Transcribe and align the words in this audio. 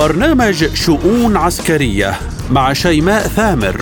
برنامج 0.00 0.74
شؤون 0.74 1.36
عسكرية 1.36 2.14
مع 2.50 2.72
شيماء 2.72 3.22
ثامر. 3.22 3.80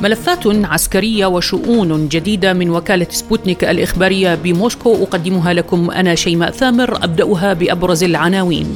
ملفات 0.00 0.46
عسكرية 0.46 1.26
وشؤون 1.26 2.08
جديدة 2.08 2.52
من 2.52 2.70
وكالة 2.70 3.06
سبوتنيك 3.10 3.64
الإخبارية 3.64 4.34
بموسكو 4.34 4.94
أقدمها 5.02 5.52
لكم 5.52 5.90
أنا 5.90 6.14
شيماء 6.14 6.50
ثامر 6.50 7.04
أبدأها 7.04 7.52
بأبرز 7.52 8.04
العناوين. 8.04 8.74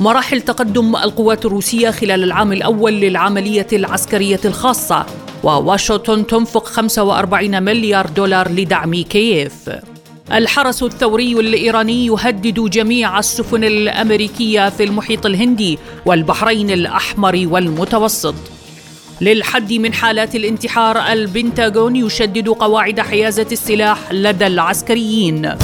مراحل 0.00 0.40
تقدم 0.40 0.96
القوات 0.96 1.46
الروسية 1.46 1.90
خلال 1.90 2.24
العام 2.24 2.52
الأول 2.52 2.92
للعملية 2.92 3.66
العسكرية 3.72 4.40
الخاصة 4.44 5.06
وواشنطن 5.42 6.26
تنفق 6.26 6.66
45 6.66 7.62
مليار 7.62 8.06
دولار 8.06 8.48
لدعم 8.50 8.94
كييف. 8.94 9.70
الحرس 10.32 10.82
الثوري 10.82 11.32
الإيراني 11.32 12.06
يهدد 12.06 12.70
جميع 12.70 13.18
السفن 13.18 13.64
الأمريكية 13.64 14.68
في 14.68 14.84
المحيط 14.84 15.26
الهندي 15.26 15.78
والبحرين 16.06 16.70
الأحمر 16.70 17.46
والمتوسط. 17.50 18.34
للحد 19.20 19.72
من 19.72 19.92
حالات 19.94 20.34
الانتحار 20.34 20.98
البنتاغون 21.12 21.96
يشدد 21.96 22.48
قواعد 22.48 23.00
حيازة 23.00 23.46
السلاح 23.52 24.12
لدى 24.12 24.46
العسكريين. 24.46 25.54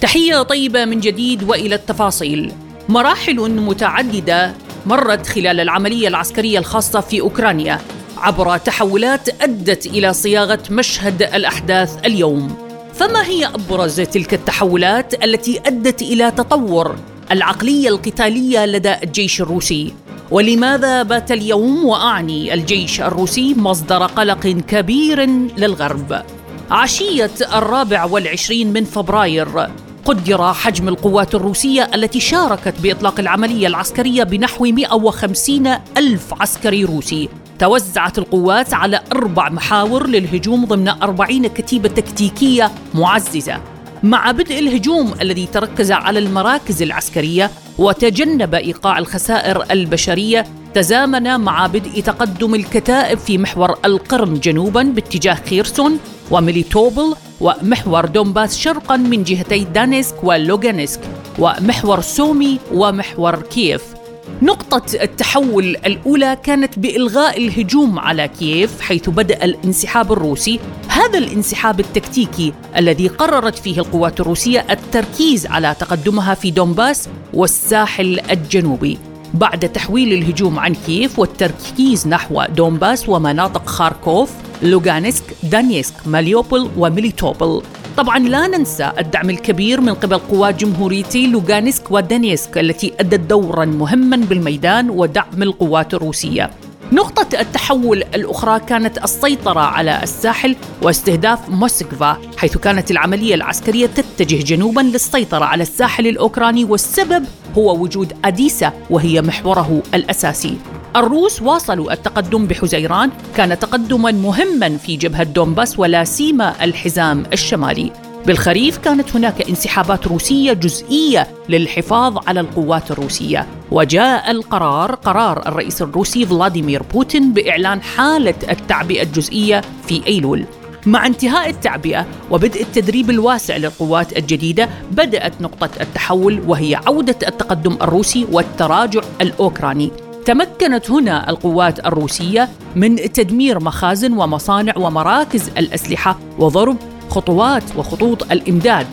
تحية 0.00 0.42
طيبة 0.42 0.84
من 0.84 1.00
جديد 1.00 1.42
وإلى 1.42 1.74
التفاصيل. 1.74 2.52
مراحل 2.88 3.50
متعددة 3.50 4.54
مرت 4.86 5.26
خلال 5.26 5.60
العملية 5.60 6.08
العسكرية 6.08 6.58
الخاصة 6.58 7.00
في 7.00 7.20
أوكرانيا. 7.20 7.80
عبر 8.16 8.56
تحولات 8.56 9.42
أدت 9.42 9.86
إلى 9.86 10.12
صياغة 10.12 10.62
مشهد 10.70 11.22
الأحداث 11.22 11.98
اليوم. 12.04 12.56
فما 12.94 13.26
هي 13.26 13.46
أبرز 13.46 14.00
تلك 14.00 14.34
التحولات 14.34 15.24
التي 15.24 15.60
أدت 15.66 16.02
إلى 16.02 16.30
تطور 16.30 16.96
العقلية 17.30 17.88
القتالية 17.88 18.66
لدى 18.66 18.94
الجيش 19.02 19.40
الروسي؟ 19.40 19.94
ولماذا 20.30 21.02
بات 21.02 21.32
اليوم 21.32 21.84
وأعني 21.84 22.54
الجيش 22.54 23.00
الروسي 23.00 23.54
مصدر 23.54 24.06
قلق 24.06 24.46
كبير 24.46 25.24
للغرب؟ 25.56 26.22
عشية 26.70 27.30
الرابع 27.52 28.04
والعشرين 28.04 28.72
من 28.72 28.84
فبراير 28.84 29.68
قدر 30.04 30.52
حجم 30.52 30.88
القوات 30.88 31.34
الروسية 31.34 31.90
التي 31.94 32.20
شاركت 32.20 32.74
بإطلاق 32.82 33.20
العملية 33.20 33.66
العسكرية 33.66 34.22
بنحو 34.22 34.64
150 34.64 35.66
ألف 35.96 36.34
عسكري 36.40 36.84
روسي. 36.84 37.28
توزعت 37.58 38.18
القوات 38.18 38.74
على 38.74 39.00
أربع 39.12 39.48
محاور 39.48 40.06
للهجوم 40.06 40.64
ضمن 40.64 40.88
أربعين 40.88 41.46
كتيبة 41.46 41.88
تكتيكية 41.88 42.70
معززة. 42.94 43.60
مع 44.02 44.30
بدء 44.30 44.58
الهجوم 44.58 45.14
الذي 45.20 45.46
تركز 45.46 45.92
على 45.92 46.18
المراكز 46.18 46.82
العسكرية 46.82 47.50
وتجنب 47.78 48.54
إيقاع 48.54 48.98
الخسائر 48.98 49.64
البشرية 49.70 50.46
تزامن 50.74 51.40
مع 51.40 51.66
بدء 51.66 52.00
تقدم 52.00 52.54
الكتائب 52.54 53.18
في 53.18 53.38
محور 53.38 53.78
القرم 53.84 54.34
جنوبا 54.34 54.82
باتجاه 54.82 55.38
خيرسون 55.50 55.98
وميليتوبل 56.30 57.14
ومحور 57.40 58.06
دونباس 58.06 58.58
شرقا 58.58 58.96
من 58.96 59.22
جهتي 59.22 59.64
دانيسك 59.64 60.24
ولوغانسك 60.24 61.00
ومحور 61.38 62.00
سومي 62.00 62.58
ومحور 62.74 63.42
كييف. 63.42 63.95
نقطة 64.42 64.82
التحول 65.02 65.64
الأولى 65.64 66.36
كانت 66.42 66.78
بإلغاء 66.78 67.38
الهجوم 67.38 67.98
على 67.98 68.28
كييف 68.28 68.80
حيث 68.80 69.10
بدأ 69.10 69.44
الانسحاب 69.44 70.12
الروسي. 70.12 70.60
هذا 70.88 71.18
الانسحاب 71.18 71.80
التكتيكي 71.80 72.52
الذي 72.76 73.08
قررت 73.08 73.58
فيه 73.58 73.78
القوات 73.78 74.20
الروسية 74.20 74.66
التركيز 74.70 75.46
على 75.46 75.76
تقدمها 75.80 76.34
في 76.34 76.50
دونباس 76.50 77.08
والساحل 77.34 78.20
الجنوبي. 78.30 78.98
بعد 79.34 79.68
تحويل 79.68 80.12
الهجوم 80.12 80.58
عن 80.58 80.74
كييف 80.74 81.18
والتركيز 81.18 82.08
نحو 82.08 82.44
دونباس 82.44 83.08
ومناطق 83.08 83.66
خاركوف 83.66 84.30
لوغانسك 84.62 85.24
دانيسك 85.42 85.94
ماريوبول 86.06 86.70
وميليتوبل. 86.76 87.62
طبعا 87.96 88.18
لا 88.18 88.46
ننسى 88.46 88.92
الدعم 88.98 89.30
الكبير 89.30 89.80
من 89.80 89.94
قبل 89.94 90.18
قوات 90.18 90.54
جمهوريتي 90.64 91.26
لوغانسك 91.26 91.90
ودانيسك 91.90 92.58
التي 92.58 92.92
أدت 93.00 93.20
دورا 93.20 93.64
مهما 93.64 94.16
بالميدان 94.16 94.90
ودعم 94.90 95.42
القوات 95.42 95.94
الروسية. 95.94 96.50
نقطة 96.92 97.40
التحول 97.40 98.02
الأخرى 98.14 98.60
كانت 98.60 99.04
السيطرة 99.04 99.60
على 99.60 100.02
الساحل 100.02 100.56
واستهداف 100.82 101.48
موسكفا 101.48 102.18
حيث 102.36 102.56
كانت 102.56 102.90
العملية 102.90 103.34
العسكرية 103.34 103.86
تتجه 103.86 104.44
جنوبا 104.44 104.80
للسيطرة 104.80 105.44
على 105.44 105.62
الساحل 105.62 106.06
الأوكراني 106.06 106.64
والسبب 106.64 107.24
هو 107.58 107.76
وجود 107.82 108.12
أديسا 108.24 108.72
وهي 108.90 109.22
محوره 109.22 109.82
الأساسي. 109.94 110.58
الروس 110.96 111.42
واصلوا 111.42 111.92
التقدم 111.92 112.46
بحزيران 112.46 113.10
كان 113.36 113.58
تقدما 113.58 114.10
مهما 114.10 114.76
في 114.76 114.96
جبهة 114.96 115.22
دونباس 115.22 115.78
ولا 115.78 116.04
سيما 116.04 116.64
الحزام 116.64 117.24
الشمالي. 117.32 118.05
بالخريف 118.26 118.78
كانت 118.78 119.16
هناك 119.16 119.48
انسحابات 119.48 120.06
روسية 120.06 120.52
جزئية 120.52 121.26
للحفاظ 121.48 122.18
على 122.28 122.40
القوات 122.40 122.90
الروسية. 122.90 123.46
وجاء 123.70 124.30
القرار 124.30 124.94
قرار 124.94 125.48
الرئيس 125.48 125.82
الروسي 125.82 126.26
فلاديمير 126.26 126.82
بوتين 126.82 127.32
بإعلان 127.32 127.82
حالة 127.82 128.34
التعبئة 128.50 129.02
الجزئية 129.02 129.60
في 129.86 130.06
أيلول. 130.06 130.44
مع 130.86 131.06
انتهاء 131.06 131.50
التعبئة 131.50 132.06
وبدء 132.30 132.62
التدريب 132.62 133.10
الواسع 133.10 133.56
للقوات 133.56 134.18
الجديدة 134.18 134.68
بدأت 134.92 135.40
نقطة 135.40 135.70
التحول 135.80 136.42
وهي 136.46 136.74
عودة 136.74 137.28
التقدم 137.28 137.76
الروسي 137.82 138.26
والتراجع 138.32 139.00
الأوكراني. 139.20 139.90
تمكنت 140.24 140.90
هنا 140.90 141.30
القوات 141.30 141.86
الروسية 141.86 142.48
من 142.76 142.96
تدمير 142.96 143.60
مخازن 143.60 144.12
ومصانع 144.12 144.72
ومراكز 144.76 145.48
الأسلحة 145.58 146.18
وضرب 146.38 146.76
خطوات 147.16 147.62
وخطوط 147.76 148.32
الإمداد 148.32 148.86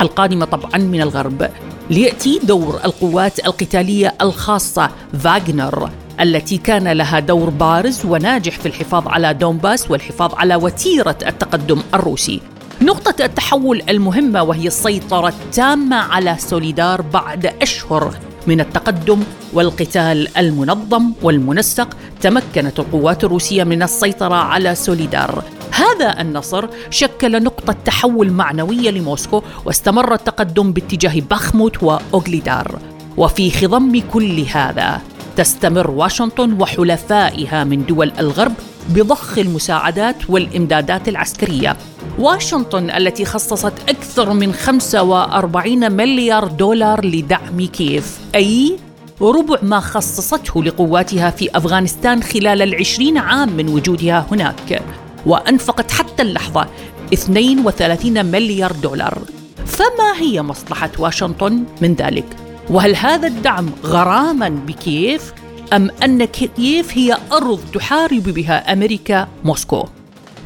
القادمة 0.00 0.44
طبعا 0.44 0.78
من 0.78 1.00
الغرب 1.00 1.50
ليأتي 1.90 2.40
دور 2.42 2.80
القوات 2.84 3.46
القتالية 3.46 4.14
الخاصة 4.22 4.90
فاغنر 5.18 5.90
التي 6.20 6.58
كان 6.58 6.88
لها 6.88 7.20
دور 7.20 7.50
بارز 7.50 8.04
وناجح 8.04 8.58
في 8.58 8.66
الحفاظ 8.66 9.08
على 9.08 9.34
دونباس 9.34 9.90
والحفاظ 9.90 10.34
على 10.34 10.56
وتيرة 10.56 11.16
التقدم 11.26 11.82
الروسي. 11.94 12.40
نقطة 12.82 13.24
التحول 13.24 13.82
المهمة 13.88 14.42
وهي 14.42 14.66
السيطرة 14.66 15.28
التامة 15.28 15.96
على 15.96 16.36
سوليدار 16.38 17.02
بعد 17.02 17.46
أشهر 17.62 18.14
من 18.46 18.60
التقدم 18.60 19.20
والقتال 19.52 20.38
المنظم 20.38 21.12
والمنسق 21.22 21.96
تمكنت 22.20 22.78
القوات 22.78 23.24
الروسية 23.24 23.64
من 23.64 23.82
السيطرة 23.82 24.34
على 24.34 24.74
سوليدار 24.74 25.44
هذا 25.70 26.20
النصر 26.20 26.68
شكل 26.90 27.42
نقطة 27.42 27.76
تحول 27.84 28.30
معنوية 28.30 28.90
لموسكو 28.90 29.42
واستمر 29.64 30.14
التقدم 30.14 30.72
باتجاه 30.72 31.20
بخموت 31.30 31.82
وأوغليدار. 31.82 32.78
وفي 33.16 33.50
خضم 33.50 34.02
كل 34.12 34.40
هذا 34.40 35.00
تستمر 35.36 35.90
واشنطن 35.90 36.52
وحلفائها 36.60 37.64
من 37.64 37.86
دول 37.86 38.12
الغرب 38.18 38.52
بضخ 38.88 39.38
المساعدات 39.38 40.30
والإمدادات 40.30 41.08
العسكرية. 41.08 41.76
واشنطن 42.18 42.90
التي 42.90 43.24
خصصت 43.24 43.72
أكثر 43.88 44.32
من 44.32 44.52
45 44.52 45.92
مليار 45.92 46.46
دولار 46.46 47.06
لدعم 47.06 47.66
كييف. 47.66 48.18
أي 48.34 48.76
ربع 49.20 49.58
ما 49.62 49.80
خصصته 49.80 50.64
لقواتها 50.64 51.30
في 51.30 51.56
أفغانستان 51.56 52.22
خلال 52.22 52.62
العشرين 52.62 53.18
عام 53.18 53.56
من 53.56 53.68
وجودها 53.68 54.26
هناك. 54.30 54.82
وأنفقت 55.26 55.90
حتى 55.90 56.22
اللحظة 56.22 56.68
32 57.12 58.26
مليار 58.26 58.72
دولار 58.72 59.18
فما 59.66 60.20
هي 60.20 60.42
مصلحة 60.42 60.90
واشنطن 60.98 61.64
من 61.82 61.94
ذلك؟ 61.94 62.24
وهل 62.70 62.96
هذا 62.96 63.28
الدعم 63.28 63.70
غراما 63.84 64.48
بكييف 64.48 65.32
أم 65.72 65.90
أن 66.04 66.24
كييف 66.24 66.98
هي 66.98 67.16
أرض 67.32 67.60
تحارب 67.74 68.22
بها 68.22 68.72
أمريكا 68.72 69.28
موسكو؟ 69.44 69.84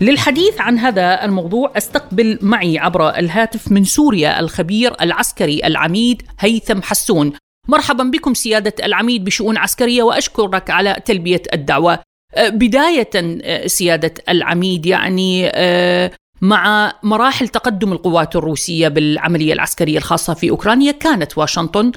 للحديث 0.00 0.60
عن 0.60 0.78
هذا 0.78 1.24
الموضوع 1.24 1.72
أستقبل 1.76 2.38
معي 2.42 2.78
عبر 2.78 3.08
الهاتف 3.08 3.72
من 3.72 3.84
سوريا 3.84 4.40
الخبير 4.40 4.94
العسكري 5.00 5.60
العميد 5.64 6.22
هيثم 6.40 6.82
حسون 6.82 7.32
مرحبا 7.68 8.04
بكم 8.04 8.34
سيادة 8.34 8.74
العميد 8.84 9.24
بشؤون 9.24 9.56
عسكرية 9.56 10.02
وأشكرك 10.02 10.70
على 10.70 10.96
تلبية 11.04 11.42
الدعوة 11.52 11.98
بداية 12.38 13.10
أه، 13.14 13.66
سيادة 13.66 14.14
العميد 14.28 14.86
يعني 14.86 15.50
أه، 15.54 16.10
مع 16.40 16.92
مراحل 17.02 17.48
تقدم 17.48 17.92
القوات 17.92 18.36
الروسية 18.36 18.88
بالعملية 18.88 19.52
العسكرية 19.52 19.98
الخاصة 19.98 20.34
في 20.34 20.50
أوكرانيا 20.50 20.92
كانت 20.92 21.38
واشنطن 21.38 21.92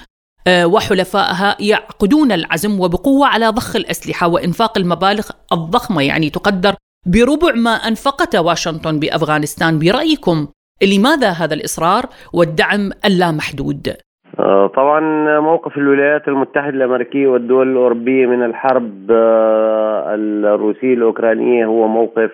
وحلفائها 0.50 1.58
يعقدون 1.60 2.32
العزم 2.32 2.80
وبقوة 2.80 3.28
على 3.28 3.50
ضخ 3.50 3.76
الأسلحة 3.76 4.28
وإنفاق 4.28 4.78
المبالغ 4.78 5.30
الضخمة 5.52 6.02
يعني 6.02 6.30
تقدر 6.30 6.76
بربع 7.06 7.54
ما 7.54 7.72
أنفقته 7.72 8.42
واشنطن 8.42 9.00
بأفغانستان 9.00 9.80
برأيكم 9.80 10.48
لماذا 10.82 11.30
هذا 11.30 11.54
الإصرار 11.54 12.10
والدعم 12.34 12.92
اللامحدود؟ 13.06 13.96
آه، 14.40 14.68
طبعا 14.68 15.00
موقف 15.40 15.78
الولايات 15.78 16.28
المتحدة 16.28 16.70
الأمريكية 16.70 17.28
والدول 17.28 17.72
الأوروبية 17.72 18.26
من 18.26 18.44
الحرب 18.44 19.12
آه، 19.12 20.16
الروسية 20.16 20.94
الأوكرانية 20.94 21.66
هو 21.66 21.88
موقف 21.88 22.32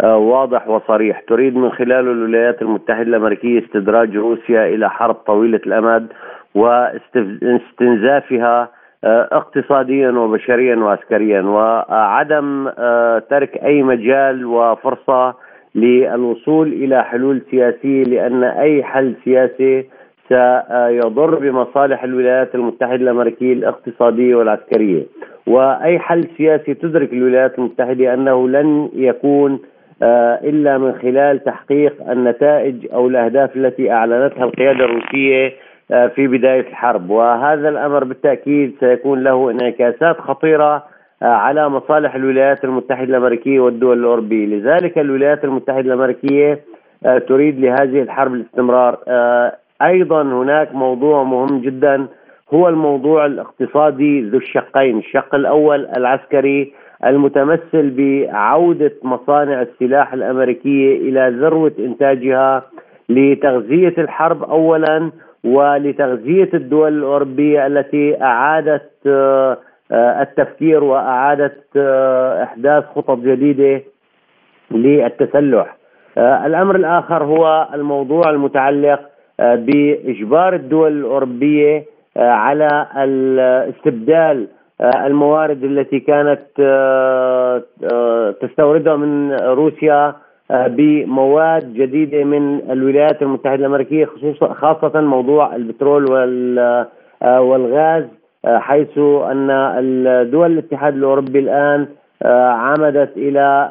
آه، 0.00 0.16
واضح 0.16 0.68
وصريح. 0.68 1.20
تريد 1.20 1.56
من 1.56 1.70
خلاله 1.70 2.12
الولايات 2.12 2.62
المتحدة 2.62 3.02
الأمريكية 3.02 3.58
استدراج 3.64 4.16
روسيا 4.16 4.66
إلى 4.66 4.90
حرب 4.90 5.14
طويلة 5.14 5.60
الأمد 5.66 6.06
واستنزافها 6.54 8.68
اقتصاديا 9.04 10.10
وبشريا 10.10 10.76
وعسكريا. 10.76 11.42
وعدم 11.42 12.68
ترك 13.30 13.56
أي 13.64 13.82
مجال 13.82 14.46
وفرصة 14.46 15.34
للوصول 15.74 16.68
إلى 16.72 17.04
حلول 17.04 17.42
سياسية 17.50 18.04
لأن 18.04 18.44
أي 18.44 18.82
حل 18.84 19.14
سياسي 19.24 19.86
سيضر 20.30 21.34
بمصالح 21.34 22.04
الولايات 22.04 22.54
المتحدة 22.54 22.94
الأمريكية 22.94 23.52
الاقتصادية 23.52 24.34
والعسكرية 24.34 25.02
وأي 25.46 25.98
حل 25.98 26.28
سياسي 26.36 26.74
تدرك 26.74 27.12
الولايات 27.12 27.58
المتحدة 27.58 28.14
أنه 28.14 28.48
لن 28.48 28.88
يكون 28.94 29.58
آه، 30.02 30.40
إلا 30.44 30.78
من 30.78 30.92
خلال 30.92 31.44
تحقيق 31.44 32.10
النتائج 32.10 32.86
أو 32.92 33.08
الأهداف 33.08 33.56
التي 33.56 33.92
أعلنتها 33.92 34.44
القيادة 34.44 34.84
الروسية 34.84 35.52
آه، 35.90 36.06
في 36.06 36.26
بداية 36.26 36.60
الحرب. 36.60 37.10
وهذا 37.10 37.68
الأمر 37.68 38.04
بالتأكيد 38.04 38.74
سيكون 38.80 39.24
له 39.24 39.50
انعكاسات 39.50 40.18
خطيرة 40.18 40.84
آه، 41.22 41.26
على 41.26 41.68
مصالح 41.68 42.14
الولايات 42.14 42.64
المتحدة 42.64 43.04
الأمريكية 43.04 43.60
والدول 43.60 43.98
الأوروبية. 43.98 44.46
لذلك 44.46 44.98
الولايات 44.98 45.44
المتحدة 45.44 45.80
الأمريكية 45.80 46.60
تريد 47.28 47.60
لهذه 47.60 48.02
الحرب 48.02 48.34
الاستمرار. 48.34 48.98
أيضا 49.82 50.22
هناك 50.22 50.74
موضوع 50.74 51.22
مهم 51.22 51.60
جدا 51.60 52.06
هو 52.54 52.68
الموضوع 52.68 53.26
الاقتصادي 53.26 54.20
ذو 54.20 54.38
الشقين، 54.38 54.98
الشق 54.98 55.34
الأول 55.34 55.86
العسكري 55.96 56.72
المتمثل 57.04 57.90
بعودة 57.96 58.92
مصانع 59.02 59.62
السلاح 59.62 60.12
الأمريكية 60.12 60.96
إلى 60.96 61.36
ذروة 61.40 61.72
إنتاجها 61.78 62.62
لتغذية 63.08 63.94
الحرب 63.98 64.42
اولا 64.42 65.10
ولتغذية 65.44 66.50
الدول 66.54 66.98
الأوروبية 66.98 67.66
التي 67.66 68.22
أعادت 68.22 68.90
آه، 69.06 69.58
التفكير 69.92 70.84
وأعادت 70.84 71.64
آه، 71.76 72.42
إحداث 72.42 72.84
خطط 72.84 73.18
جديدة 73.18 73.82
للتسلح. 74.70 75.76
آه، 76.18 76.46
الأمر 76.46 76.76
الآخر 76.76 77.24
هو 77.24 77.68
الموضوع 77.74 78.30
المتعلق 78.30 79.09
بإجبار 79.40 80.54
الدول 80.54 80.92
الأوروبية 80.92 81.84
آه، 82.16 82.30
على 82.30 82.86
استبدال 83.76 84.48
آه، 84.80 85.06
الموارد 85.06 85.64
التي 85.64 86.00
كانت 86.00 86.40
آه، 86.60 87.62
تستوردها 88.40 88.96
من 88.96 89.32
روسيا 89.32 90.14
بمواد 90.50 91.74
جديدة 91.74 92.24
من 92.24 92.70
الولايات 92.70 93.22
المتحدة 93.22 93.54
الأمريكية 93.54 94.06
خصوصا 94.06 94.52
خاصة 94.54 95.00
موضوع 95.00 95.56
البترول 95.56 96.10
والغاز 97.22 98.04
حيث 98.46 98.98
أن 98.98 99.46
دول 100.30 100.52
الاتحاد 100.52 100.94
الأوروبي 100.94 101.38
الآن 101.38 101.86
عمدت 102.52 103.16
إلى 103.16 103.68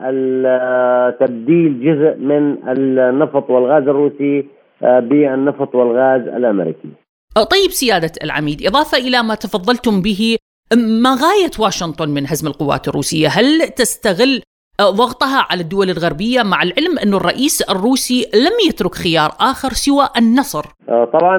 تبديل 1.19 1.79
جزء 1.83 2.17
من 2.17 2.57
النفط 2.67 3.49
والغاز 3.49 3.87
الروسي 3.87 4.45
بالنفط 4.81 5.75
والغاز 5.75 6.21
الأمريكي. 6.21 6.89
آه، 7.37 7.43
طيب 7.43 7.69
سيادة 7.69 8.11
العميد 8.23 8.65
إضافة 8.65 8.97
إلى 8.97 9.23
ما 9.23 9.35
تفضلتم 9.35 10.01
به 10.01 10.37
ما 11.03 11.09
غايه 11.09 11.51
واشنطن 11.59 12.09
من 12.09 12.21
هزم 12.21 12.47
القوات 12.47 12.87
الروسية؟ 12.87 13.27
هل 13.27 13.67
تستغل 13.67 14.41
آه، 14.79 14.89
ضغطها 14.89 15.45
على 15.49 15.61
الدول 15.61 15.89
الغربية 15.89 16.43
مع 16.43 16.63
العلم 16.63 16.99
أن 17.03 17.13
الرئيس 17.13 17.69
الروسي 17.69 18.25
لم 18.35 18.69
يترك 18.69 18.95
خيار 18.95 19.29
آخر 19.51 19.69
سوى 19.69 20.05
النصر؟ 20.17 20.65
طبعا 21.13 21.37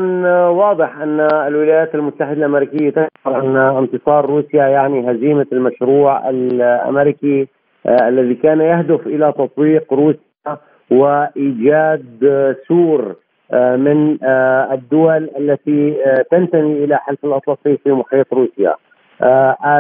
واضح 0.49 0.97
أن 0.97 1.21
الولايات 1.21 1.95
المتحدة 1.95 2.33
الأمريكية 2.33 2.91
تشعر 2.91 3.41
أن 3.41 3.57
انتصار 3.57 4.27
روسيا 4.27 4.65
يعني 4.67 5.11
هزيمة 5.11 5.47
المشروع 5.53 6.31
الأمريكي 6.31 7.49
الذي 7.87 8.35
كان 8.35 8.61
يهدف 8.61 9.07
إلى 9.07 9.33
تطويق 9.39 9.93
روسيا 9.93 10.59
وإيجاد 10.91 12.57
سور 12.69 13.03
آه، 13.03 13.17
من 13.53 14.19
آه، 14.23 14.75
الدول 14.75 15.31
التي 15.39 15.97
آه، 16.07 16.25
تنتمي 16.31 16.85
إلى 16.85 16.97
حلف 16.97 17.25
الأطلسي 17.25 17.77
في 17.77 17.93
محيط 17.93 18.27
روسيا. 18.33 18.75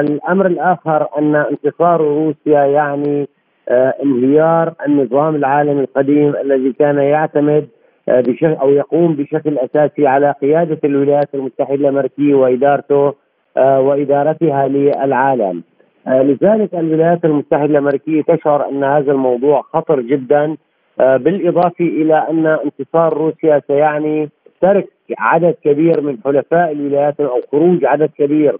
الأمر 0.00 0.46
الآخر 0.46 1.08
أن 1.18 1.36
انتصار 1.36 2.00
روسيا 2.00 2.64
يعني 2.64 3.28
انهيار 4.02 4.74
النظام 4.86 5.36
العالمي 5.36 5.80
القديم 5.80 6.36
الذي 6.36 6.72
كان 6.72 6.98
يعتمد 6.98 7.68
بشكل 8.08 8.52
أو 8.52 8.70
يقوم 8.70 9.14
بشكل 9.14 9.58
أساسي 9.58 10.06
على 10.06 10.34
قيادة 10.42 10.78
الولايات 10.84 11.34
المتحدة 11.34 11.74
الأمريكية 11.74 12.34
وإدارته 12.34 13.14
وإدارتها 13.56 14.68
للعالم. 14.68 15.62
لذلك 16.06 16.74
الولايات 16.74 17.24
المتحدة 17.24 17.64
الأمريكية 17.64 18.22
تشعر 18.22 18.68
أن 18.68 18.84
هذا 18.84 19.12
الموضوع 19.12 19.62
خطر 19.62 20.00
جدا 20.00 20.44
آه، 20.44 20.56
بالإضافة 21.00 21.84
إلى 21.84 22.26
أن 22.30 22.46
انتصار 22.46 23.12
روسيا 23.12 23.62
سيعني 23.68 24.28
ترك 24.60 24.88
عدد 25.18 25.54
كبير 25.64 26.00
من 26.00 26.18
حلفاء 26.24 26.72
الولايات 26.72 27.20
أو 27.20 27.40
خروج 27.52 27.84
عدد 27.84 28.10
كبير 28.18 28.58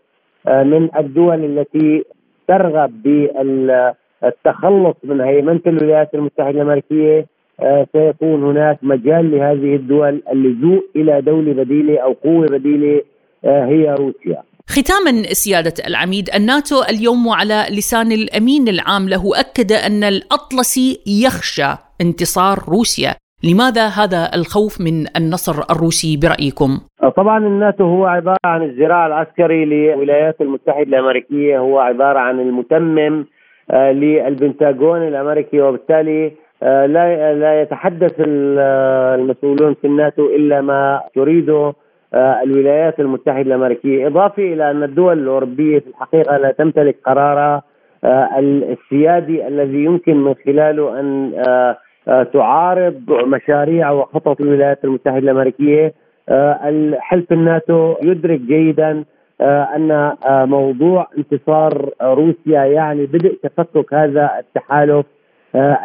آه، 0.49 0.63
من 0.63 0.89
الدول 0.97 1.45
التي 1.45 2.05
ترغب 2.49 3.03
بالتخلص 3.03 4.97
من 5.05 5.21
هيمنة 5.21 5.61
الولايات 5.67 6.15
المتحدة 6.15 6.51
الأمريكية 6.51 7.27
آه، 7.61 7.87
سيكون 7.93 8.45
هناك 8.45 8.79
مجال 8.83 9.31
لهذه 9.31 9.77
الدول 9.77 10.23
اللجوء 10.33 10.85
إلى 10.97 11.21
دولة 11.21 11.53
بديلة 11.53 11.99
أو 11.99 12.13
قوة 12.13 12.47
بديلة 12.47 13.03
هي 13.45 13.95
روسيا. 13.99 14.43
ختاما 14.69 15.23
سيادة 15.23 15.75
العميد 15.87 16.31
الناتو 16.35 16.83
اليوم 16.83 17.29
على 17.29 17.67
لسان 17.71 18.13
الأمين 18.13 18.69
العام 18.69 19.09
له 19.09 19.41
أكد 19.41 19.73
أن 19.73 20.05
الأطلسي 20.05 21.01
يخشى 21.07 21.90
انتصار 22.01 22.59
روسيا. 22.69 23.13
لماذا 23.45 23.87
هذا 23.87 24.31
الخوف 24.35 24.81
من 24.81 25.07
النصر 25.17 25.57
الروسي 25.71 26.17
برأيكم؟ 26.23 26.71
طبعا 27.17 27.39
الناتو 27.39 27.85
هو 27.85 28.07
عبارة 28.07 28.39
عن 28.45 28.63
الذراع 28.63 29.07
العسكري 29.07 29.65
للولايات 29.65 30.41
المتحدة 30.41 30.83
الأمريكية. 30.83 31.59
هو 31.59 31.79
عبارة 31.79 32.19
عن 32.19 32.41
المتمم 32.41 33.25
آه، 33.71 33.93
للبنتاغون 33.93 35.09
الأمريكي 35.09 35.61
وبالتالي 35.61 36.33
آه، 36.63 36.87
لا 36.87 37.35
لا 37.35 37.63
يتحدث 37.63 38.15
المسؤولون 38.19 39.75
في 39.75 39.87
الناتو 39.87 40.27
إلا 40.27 40.61
ما 40.61 41.03
تريده 41.15 41.73
آه، 42.15 42.43
الولايات 42.43 43.01
المتحدة 43.01 43.41
الأمريكية. 43.41 44.07
إضافة 44.07 44.43
إلى 44.43 44.71
أن 44.71 44.83
الدول 44.83 45.19
الأوروبية 45.19 45.79
في 45.79 45.87
الحقيقة 45.87 46.37
لا 46.37 46.53
تمتلك 46.53 46.97
قرارها 47.07 47.63
السيادي 48.05 49.49
الذي 49.49 49.85
يمكن 49.85 50.17
من 50.17 50.35
خلاله 50.45 51.01
أن 51.01 51.33
آه، 51.49 51.79
تعارض 52.07 53.03
مشاريع 53.11 53.91
وخطط 53.91 54.41
الولايات 54.41 54.85
المتحدة 54.85 55.19
الأمريكية. 55.19 55.95
آه، 56.29 56.69
الحلف 56.69 57.33
الناتو 57.33 57.95
يدرك 58.03 58.41
جيدا 58.41 59.05
آه، 59.41 59.63
أن 59.77 60.17
موضوع 60.49 61.09
انتصار 61.19 61.91
روسيا 62.03 62.65
يعني 62.65 63.07
بدء 63.07 63.39
تفكك 63.43 63.95
هذا 63.95 64.31
التحالف 64.39 65.07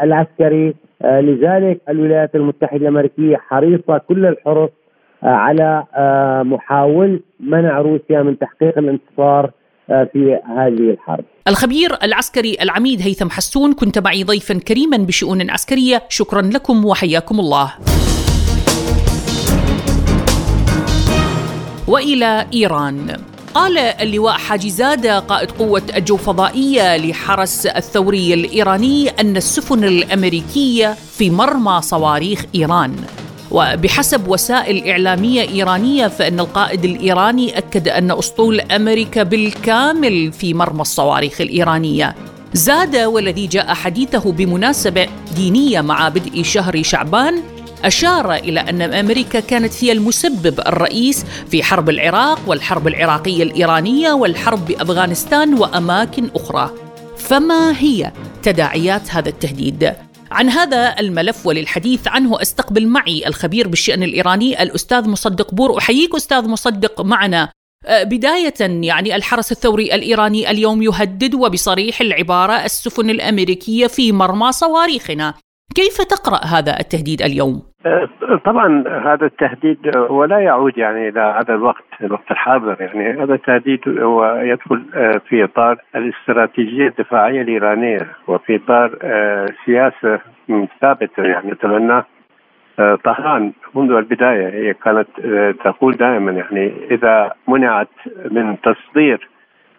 العسكري. 0.03 0.75
لذلك 1.03 1.81
الولايات 1.89 2.35
المتحدة 2.35 2.81
الأمريكية 2.81 3.37
حريصة 3.37 3.97
كل 3.97 4.25
الحرص 4.25 4.69
على 5.23 5.83
محاوله 6.45 7.19
منع 7.39 7.81
روسيا 7.81 8.21
من 8.21 8.39
تحقيق 8.39 8.77
الانتصار. 8.77 9.51
في 9.87 10.39
هذه 10.57 10.91
الحرب. 10.91 11.25
الخبير 11.47 11.97
العسكري 12.03 12.57
العميد 12.61 13.01
هيثم 13.01 13.29
حسون 13.29 13.73
كنت 13.73 13.99
معي 13.99 14.23
ضيفا 14.23 14.53
كريما 14.53 14.97
بشؤون 14.97 15.49
عسكرية، 15.49 16.03
شكرا 16.09 16.41
لكم 16.41 16.85
وحياكم 16.85 17.39
الله. 17.39 17.73
وإلى 21.87 22.45
إيران 22.53 23.17
قال 23.53 23.77
اللواء 23.77 24.33
حاجي 24.33 24.69
زاده 24.69 25.19
قائد 25.19 25.51
قوة 25.51 25.81
الجو 25.97 26.17
فضائية 26.17 26.97
لحرس 26.97 27.65
الثوري 27.65 28.33
الإيراني 28.33 29.09
أن 29.09 29.37
السفن 29.37 29.83
الأمريكية 29.83 30.93
في 30.93 31.29
مرمى 31.29 31.81
صواريخ 31.81 32.45
إيران 32.55 32.95
وبحسب 33.55 34.27
وسائل 34.27 34.89
إعلامية 34.89 35.41
إيرانية 35.41 36.07
فإن 36.07 36.39
القائد 36.39 36.85
الإيراني 36.85 37.57
أكد 37.57 37.87
أن 37.87 38.11
أسطول 38.11 38.61
أمريكا 38.61 39.23
بالكامل 39.23 40.31
في 40.31 40.53
مرمى 40.53 40.81
الصواريخ 40.81 41.41
الإيرانية 41.41 42.15
زاد 42.53 42.95
والذي 42.95 43.47
جاء 43.47 43.73
حديثه 43.73 44.31
بمناسبة 44.31 45.07
دينية 45.35 45.81
مع 45.81 46.09
بدء 46.09 46.43
شهر 46.43 46.83
شعبان 46.83 47.41
أشار 47.83 48.33
إلى 48.33 48.59
أن 48.59 48.81
أمريكا 48.81 49.39
كانت 49.39 49.83
هي 49.83 49.91
المسبب 49.91 50.59
الرئيس 50.59 51.25
في 51.51 51.63
حرب 51.63 51.89
العراق 51.89 52.39
والحرب 52.47 52.87
العراقية 52.87 53.43
الإيرانية 53.43 54.11
والحرب 54.11 54.65
بأفغانستان 54.65 55.53
وأماكن 55.53 56.29
أخرى 56.35 56.71
فما 57.17 57.79
هي 57.79 58.11
تداعيات 58.43 59.15
هذا 59.15 59.29
التهديد؟ 59.29 59.93
عن 60.31 60.49
هذا 60.49 60.95
الملف 60.99 61.45
وللحديث 61.45 62.07
عنه 62.07 62.41
استقبل 62.41 62.87
معي 62.87 63.27
الخبير 63.27 63.67
بالشأن 63.67 64.03
الإيراني 64.03 64.63
الأستاذ 64.63 65.09
مصدق 65.09 65.53
بور. 65.53 65.77
أحييك 65.77 66.15
أستاذ 66.15 66.47
مصدق 66.47 67.01
معنا. 67.01 67.51
أه، 67.85 68.03
بداية 68.03 68.53
يعني 68.59 69.15
الحرس 69.15 69.51
الثوري 69.51 69.95
الإيراني 69.95 70.51
اليوم 70.51 70.81
يهدد 70.81 71.35
وبصريح 71.35 72.01
العبارة 72.01 72.53
السفن 72.53 73.09
الأمريكية 73.09 73.87
في 73.87 74.11
مرمى 74.11 74.51
صواريخنا. 74.51 75.33
كيف 75.75 76.01
تقرأ 76.01 76.45
هذا 76.45 76.79
التهديد 76.79 77.21
اليوم؟ 77.21 77.61
أه، 77.85 78.09
طبعا 78.45 78.83
هذا 78.87 79.25
التهديد 79.25 79.97
هو 79.97 80.25
لا 80.25 80.39
يعود 80.39 80.77
يعني 80.77 81.09
إلى 81.09 81.19
هذا 81.19 81.55
الوقت 81.55 81.83
الوقت 82.01 82.31
الحاضر 82.31 82.77
يعني. 82.79 83.23
هذا 83.23 83.33
التهديد 83.33 83.99
هو 83.99 84.35
يدخل 84.35 84.83
أه، 84.95 85.21
في 85.29 85.43
إطار 85.43 85.77
الاستراتيجية 85.95 86.87
الدفاعية 86.87 87.41
الإيرانية 87.41 88.07
وفي 88.27 88.55
إطار 88.55 88.97
سياسة 89.65 90.19
ثابتة 90.81 91.23
يعني. 91.23 91.55
تبناه 91.55 92.05
طهران 93.03 93.51
منذ 93.75 93.91
البداية 93.91 94.49
هي 94.49 94.73
كانت 94.73 95.07
تقول 95.63 95.93
دائما 95.97 96.31
يعني 96.31 96.73
إذا 96.91 97.31
منعت 97.47 97.87
من 98.31 98.57
تصدير 98.61 99.29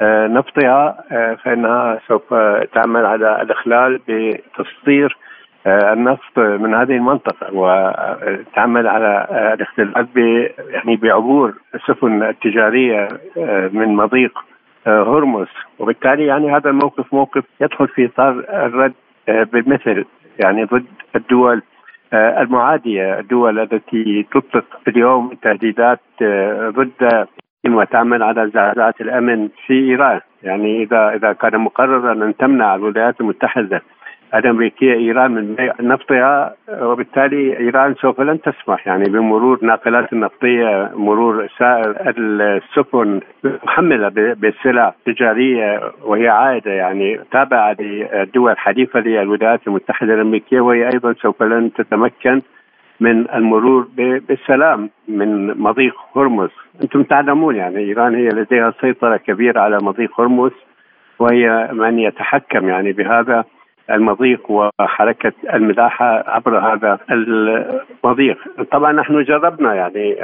نفطها 0.03 1.05
فإنها 1.45 1.99
سوف 2.09 2.35
تعمل 2.75 3.07
على 3.07 3.43
الإخلال 3.43 4.01
بتصدير 4.09 5.17
النفط 5.67 6.39
من 6.39 6.75
هذه 6.75 6.93
المنطقة 6.97 7.55
وتعمل 7.55 8.87
على 8.89 9.27
الاختلاف 9.55 10.17
يعني 10.71 10.97
بعبور 10.97 11.55
السفن 11.75 12.23
التجارية 12.23 13.09
من 13.73 13.97
مضيق 13.97 14.45
هرمز. 14.87 15.49
وبالتالي 15.79 16.27
يعني 16.27 16.57
هذا 16.57 16.71
الموقف 16.71 17.15
موقف 17.15 17.45
يدخل 17.61 17.89
في 17.89 18.07
إطار 18.07 18.45
الرد 18.49 18.93
بالمثل 19.29 20.05
يعني 20.45 20.65
ضد 20.65 20.85
الدول 21.17 21.63
المعادية 22.15 23.19
الدول 23.19 23.59
التي 23.59 24.27
تطلق 24.33 24.65
اليوم 24.89 25.35
تهديدات 25.43 26.01
ضد 26.69 27.27
وتعمل 27.69 28.23
على 28.23 28.51
زعزعة 28.55 28.95
الأمن 29.01 29.49
في 29.67 29.75
إيران. 29.75 30.21
يعني 30.43 30.83
إذا 30.83 31.15
إذا 31.15 31.33
كان 31.33 31.61
مقررا 31.61 32.13
أن 32.13 32.37
تمنع 32.37 32.75
الولايات 32.75 33.21
المتحدة 33.21 33.83
الأمريكية 34.35 34.93
إيران 34.93 35.31
من 35.31 35.57
نفطها 35.81 36.55
وبالتالي 36.81 37.59
إيران 37.59 37.95
سوف 37.95 38.21
لن 38.21 38.41
تسمح 38.41 38.87
يعني 38.87 39.05
بمرور 39.05 39.59
ناقلات 39.63 40.13
النفطية 40.13 40.91
مرور 40.95 41.49
سائر 41.59 42.15
السفن 42.19 43.21
محمله 43.45 44.09
بالسلع 44.09 44.95
التجاريه 44.99 45.81
وهي 46.05 46.29
عائدة 46.29 46.71
يعني 46.71 47.21
تابعة 47.33 47.77
لدول 47.81 48.59
حليفه 48.59 49.01
للولايات 49.01 49.61
المتحدة 49.67 50.15
الأمريكية 50.15 50.61
وهي 50.61 50.87
أيضا 50.87 51.13
سوف 51.13 51.43
لن 51.43 51.73
تتمكن 51.73 52.43
من 53.01 53.31
المرور 53.35 53.89
بالسلام 54.29 54.91
من 55.09 55.61
مضيق 55.61 55.95
هرمز. 56.17 56.51
أنتم 56.83 57.03
تعلمون 57.03 57.57
يعني 57.57 57.79
إيران 57.79 58.15
هي 58.15 58.29
لديها 58.29 58.73
سيطرة 58.81 59.17
كبيرة 59.17 59.61
على 59.61 59.79
مضيق 59.83 60.21
هرمز 60.21 60.53
وهي 61.19 61.69
من 61.73 61.99
يتحكم 61.99 62.69
يعني 62.69 62.93
بهذا. 62.93 63.45
المضيق 63.91 64.51
وحركة 64.51 65.33
الملاحة 65.55 66.25
عبر 66.31 66.59
هذا 66.59 66.99
المضيق. 67.11 68.39
طبعا 68.71 68.93
نحن 68.93 69.25
جربنا 69.25 69.75
يعني 69.75 70.17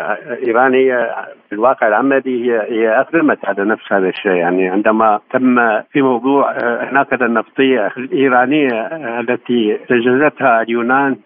إيران 0.47 0.75
هي 0.75 1.15
في 1.49 1.55
الواقع 1.55 1.89
العملي 1.89 2.51
هي 2.51 2.61
هي 2.71 3.01
أقدمت 3.01 3.39
على 3.45 3.65
نفس 3.65 3.93
هذا 3.93 4.09
الشيء. 4.09 4.33
يعني 4.33 4.69
عندما 4.69 5.21
تم 5.31 5.81
في 5.81 6.03
موضوع 6.03 6.51
الناقلة 6.61 7.27
النفطية 7.27 7.93
الإيرانية 7.97 8.87
التي 9.21 9.79
سجلتها 9.89 10.63
اليونان 10.63 11.17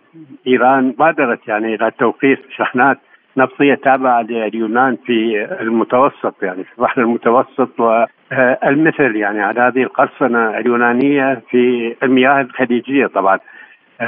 إيران 0.46 0.90
بادرت 0.90 1.48
يعني 1.48 1.74
إلى 1.74 1.90
توقيف 1.98 2.38
شحنات 2.56 2.98
نفطيه 3.36 3.74
تابعة 3.74 4.22
لليونان 4.22 4.96
في 5.06 5.46
المتوسط 5.60 6.42
يعني 6.42 6.64
في 6.64 6.78
البحر 6.78 7.00
المتوسط 7.00 7.80
والمثل 7.80 9.16
يعني 9.16 9.42
على 9.42 9.60
هذه 9.60 9.82
القرصنة 9.82 10.58
اليونانية 10.58 11.42
في 11.50 11.94
المياه 12.02 12.40
الخليجية 12.40 13.06
طبعا. 13.06 13.38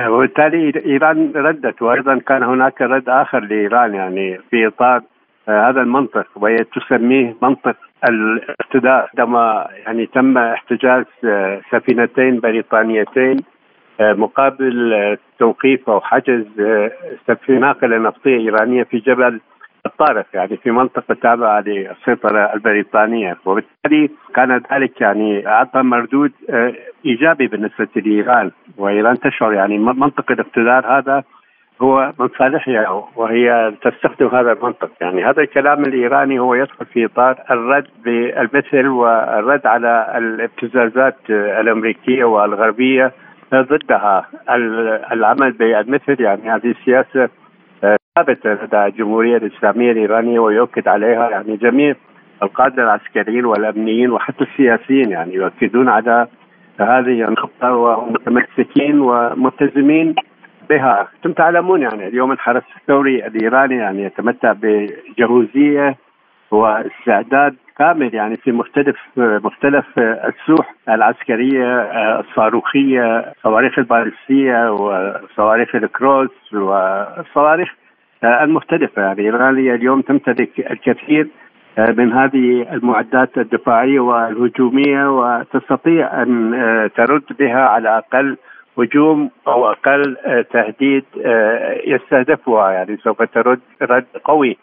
وبالتالي 0.06 0.82
إيران 0.87 1.32
ردت 1.37 1.82
وأيضا 1.82 2.18
كان 2.18 2.42
هناك 2.42 2.82
رد 2.82 3.08
آخر 3.08 3.40
لإيران 3.40 3.94
يعني 3.94 4.38
في 4.50 4.66
إطار 4.66 5.00
هذا 5.49 5.80
المنطق 5.80 6.26
وهي 6.37 6.56
تسميه 6.56 7.37
منطق 7.42 7.76
الاقتداء 8.08 9.08
عندما 9.08 9.68
يعني 9.87 10.06
تم 10.06 10.38
احتجاز 10.38 11.04
سفينتين 11.70 12.40
بريطانيتين. 12.40 13.37
مقابل 14.00 15.17
توقيف 15.38 15.90
أو 15.90 16.00
حجز 16.00 16.45
في 17.47 17.52
ناقلة 17.52 17.99
نفطية 17.99 18.38
إيرانية 18.38 18.83
في 18.83 18.99
جبل 18.99 19.40
الطارق 19.87 20.26
يعني 20.35 20.57
في 20.57 20.71
منطقة 20.71 21.14
تابعة 21.23 21.61
للسيطرة 21.61 22.55
البريطانية. 22.55 23.37
وبالتالي 23.45 24.11
كان 24.35 24.62
ذلك 24.73 25.00
يعني 25.00 25.47
أعطى 25.47 25.83
مردود 25.83 26.33
إيجابي 27.07 27.47
بالنسبة 27.47 27.88
لإيران. 27.97 28.50
وإيران 28.78 29.21
تشعر 29.21 29.52
يعني 29.52 29.78
منطق 29.78 30.33
الاقتدار 30.33 30.99
هذا 30.99 31.23
هو 31.83 32.12
من 32.19 32.28
صالحها 32.38 33.05
وهي 33.17 33.73
تستخدم 33.83 34.26
هذا 34.26 34.52
المنطق. 34.52 34.90
يعني 35.00 35.25
هذا 35.25 35.43
الكلام 35.43 35.83
الإيراني 35.83 36.38
هو 36.38 36.55
يدخل 36.55 36.87
في 36.87 37.05
إطار 37.05 37.37
الرد 37.50 37.87
بالمثل 38.05 38.87
والرد 38.87 39.67
على 39.67 40.14
الابتزازات 40.19 41.17
الأمريكية 41.31 42.25
والغربية 42.25 43.12
ضدها. 43.55 44.26
العمل 45.12 45.52
بالمثل 45.52 46.23
يعني 46.23 46.50
هذه 46.50 46.71
السياسة 46.71 47.28
آه، 47.85 47.97
ثابتة 48.17 48.52
لدى 48.52 48.87
الجمهورية 48.87 49.37
الإسلامية 49.37 49.93
الإيرانية 49.93 50.38
ويؤكد 50.38 50.88
عليها 50.88 51.31
يعني 51.31 51.57
جميع 51.57 51.95
القادة 52.43 52.83
العسكريين 52.83 53.45
والأمنيين 53.45 54.11
وحتى 54.11 54.45
السياسيين 54.45 55.11
يعني 55.11 55.35
يؤكدون 55.35 55.88
على 55.88 56.28
هذه 56.81 57.28
النقطة 57.28 57.73
ومتمسكين 57.73 59.00
وملتزمين 59.00 60.14
بها، 60.71 61.09
أنتم 61.17 61.33
تعلمون 61.33 61.83
يعني 61.83 62.09
اليوم 62.09 62.33
الحرس 62.33 62.62
الثوري 62.81 63.26
الإيراني 63.26 63.76
يعني 63.76 64.02
يتمتع 64.02 64.52
بجهوزية 64.52 65.97
واستعداد 66.50 67.57
كامل 67.78 68.14
يعني 68.14 68.37
في 68.37 68.52
مختلف 68.52 68.97
مختلف 69.17 69.85
السوح 69.99 70.75
العسكرية 70.88 71.81
الصاروخية 72.21 73.19
الصواريخ 73.19 73.78
البالستيه 73.78 74.73
وصواريخ 74.73 75.75
الكروز 75.75 76.28
والصواريخ 76.52 77.75
المختلفة. 78.25 79.02
يعني 79.02 79.21
ايران 79.21 79.59
اليوم 79.59 80.00
تمتلك 80.00 80.71
الكثير 80.71 81.28
من 81.78 82.12
هذه 82.12 82.67
المعدات 82.73 83.38
الدفاعية 83.38 84.00
والهجومية 84.00 85.19
وتستطيع 85.19 86.23
أن 86.23 86.90
ترد 86.97 87.23
بها 87.38 87.61
على 87.61 87.99
أقل 87.99 88.37
هجوم 88.78 89.31
أو 89.49 89.71
أقل 89.71 90.17
تهديد 90.52 91.05
يستهدفها. 91.87 92.71
يعني 92.71 92.97
سوف 92.97 93.23
ترد 93.23 93.61
رد 93.83 94.07
قوي. 94.25 94.57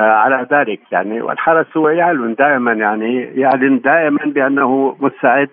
على 0.00 0.46
ذلك 0.52 0.80
يعني. 0.92 1.22
والحرس 1.22 1.76
هو 1.76 1.88
يعلن 1.88 2.34
دائما 2.34 2.72
يعني 2.72 3.22
يعلن 3.22 3.80
دائما 3.80 4.20
بأنه 4.26 4.96
مستعد 5.00 5.50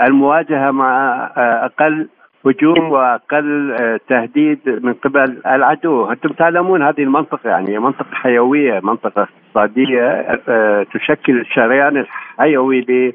للمواجهة 0.00 0.70
مع 0.70 1.14
آه، 1.36 1.64
أقل 1.64 2.08
هجوم 2.46 2.92
وأقل 2.92 3.76
آه، 3.80 4.00
تهديد 4.08 4.80
من 4.82 4.94
قبل 4.94 5.42
العدو، 5.46 6.10
أنتم 6.10 6.28
تعلمون 6.28 6.82
هذه 6.82 7.02
المنطقة 7.02 7.50
يعني 7.50 7.78
منطقة 7.78 8.14
حيوية، 8.14 8.80
منطقة 8.82 9.28
اقتصادية 9.46 10.38
تشكل 10.82 11.40
الشريان 11.40 11.96
الحيوي 11.96 13.14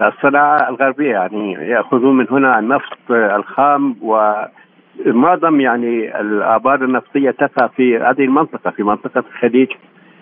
للصناعة 0.00 0.68
الغربية 0.68 1.10
يعني. 1.10 1.52
يأخذون 1.52 2.16
من 2.16 2.26
هنا 2.30 2.58
النفط 2.58 3.10
الخام 3.10 3.96
و 4.02 4.32
معظم 5.06 5.60
يعني 5.60 6.20
الابار 6.20 6.84
النفطية 6.84 7.30
تقع 7.30 7.66
في 7.66 7.98
هذه 7.98 8.24
المنطقة 8.24 8.70
في 8.70 8.82
منطقة 8.82 9.24
الخليج 9.32 9.68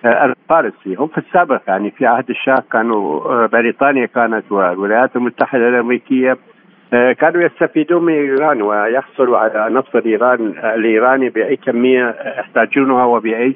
آه، 0.05 0.25
الفارسي. 0.25 0.95
هم 0.95 1.09
في 1.09 1.19
السابق 1.19 1.63
يعني 1.69 1.91
في 1.91 2.07
عهد 2.07 2.31
الشاه 2.31 2.65
كانوا 2.73 3.21
آه، 3.21 3.47
بريطانيا 3.47 4.07
كانت 4.07 4.53
والولايات 4.53 5.17
المتحدة 5.17 5.69
الأمريكية 5.69 6.39
آه، 6.93 7.13
كانوا 7.13 7.43
يستفيدون 7.43 8.05
من 8.05 8.13
ايران 8.13 8.63
ويحصلوا 8.63 9.39
على 9.39 9.75
نفط 9.75 9.97
الإيران 9.97 10.55
الإيراني 10.75 11.29
بأي 11.29 11.57
كمية 11.57 12.17
يحتاجونها 12.39 13.05
وبأي 13.05 13.55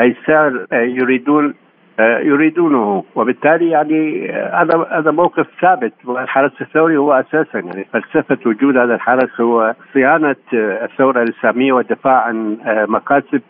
اي 0.00 0.16
سعر 0.26 0.66
يريدون 0.72 1.54
يريدونه. 2.00 3.04
وبالتالي 3.14 3.70
يعني 3.70 4.30
هذا 4.32 4.86
هذا 4.90 5.10
موقف 5.10 5.46
ثابت. 5.60 5.92
والحرس 6.04 6.52
الثوري 6.60 6.96
هو 6.96 7.12
أساسا 7.12 7.58
يعني 7.58 7.86
فلسفة 7.92 8.38
وجود 8.46 8.76
هذا 8.76 8.94
الحرس 8.94 9.40
هو 9.40 9.74
صيانة 9.92 10.36
الثورة 10.52 11.22
الإسلامية 11.22 11.72
والدفاع 11.72 12.20
عن 12.20 12.56
مكاسب 12.88 13.42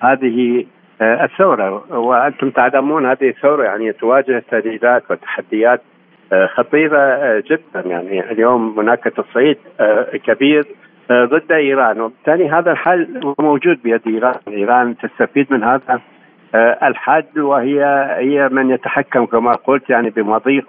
هذه 0.00 0.66
الثورة. 1.02 1.94
وأنتم 1.98 2.50
تعلمون 2.50 3.06
هذه 3.06 3.28
الثورة 3.28 3.64
يعني 3.64 3.92
تواجه 3.92 4.42
تهديدات 4.50 5.10
وتحديات 5.10 5.82
خطيرة 6.54 7.18
جدا. 7.40 7.80
يعني 7.86 8.30
اليوم 8.32 8.78
هناك 8.78 9.04
تصعيد 9.04 9.58
كبير 10.24 10.66
ضد 11.12 11.52
إيران. 11.52 12.00
وبالتالي 12.00 12.50
هذا 12.50 12.72
الحل 12.72 13.34
موجود 13.40 13.82
بيد 13.82 14.00
إيران، 14.06 14.34
إيران 14.48 14.96
تستفيد 14.96 15.46
من 15.52 15.62
هذا. 15.64 16.00
الحد 16.82 17.38
وهي 17.38 17.84
هي 18.18 18.48
من 18.48 18.70
يتحكم 18.70 19.26
كما 19.26 19.52
قلت 19.52 19.90
يعني 19.90 20.10
بمضيق 20.10 20.64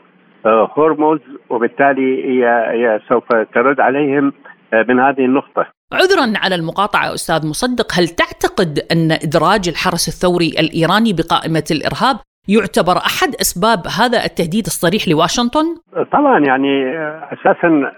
هرمز 0.77 1.19
وبالتالي 1.49 2.25
هي 2.25 2.45
هي 2.47 2.99
سوف 3.09 3.23
ترد 3.53 3.79
عليهم 3.79 4.33
من 4.73 4.99
هذه 4.99 5.25
النقطة. 5.25 5.65
عذرا 5.93 6.33
على 6.43 6.55
المقاطعة 6.55 7.13
أستاذ 7.13 7.49
مصدق، 7.49 7.87
هل 7.97 8.07
تعتقد 8.07 8.79
أن 8.91 9.11
إدراج 9.11 9.69
الحرس 9.69 10.07
الثوري 10.07 10.49
الإيراني 10.59 11.13
بقائمة 11.13 11.63
الإرهاب 11.71 12.15
يعتبر 12.47 12.97
أحد 12.97 13.29
أسباب 13.41 13.79
هذا 13.99 14.25
التهديد 14.25 14.65
الصريح 14.65 15.07
لواشنطن؟ 15.07 15.65
طبعا 16.11 16.39
يعني 16.39 16.97
أساسا 17.33 17.91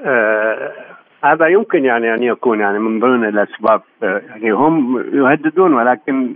هذا 1.25 1.47
يمكن 1.47 1.85
يعني 1.85 2.13
أن 2.13 2.23
يكون 2.23 2.59
يعني 2.59 2.79
من 2.79 2.99
ضمن 2.99 3.25
الأسباب 3.25 3.81
يعني 4.01 4.51
هم 4.51 5.03
يهددون 5.13 5.73
ولكن 5.73 6.35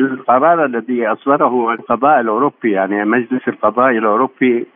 القرار 0.00 0.64
الذي 0.64 1.06
أصدره 1.06 1.72
القضاء 1.72 2.20
الأوروبي 2.20 2.72
يعني 2.72 3.04
مجلس 3.04 3.48
القضاء 3.48 3.90
الأوروبي 3.90 4.66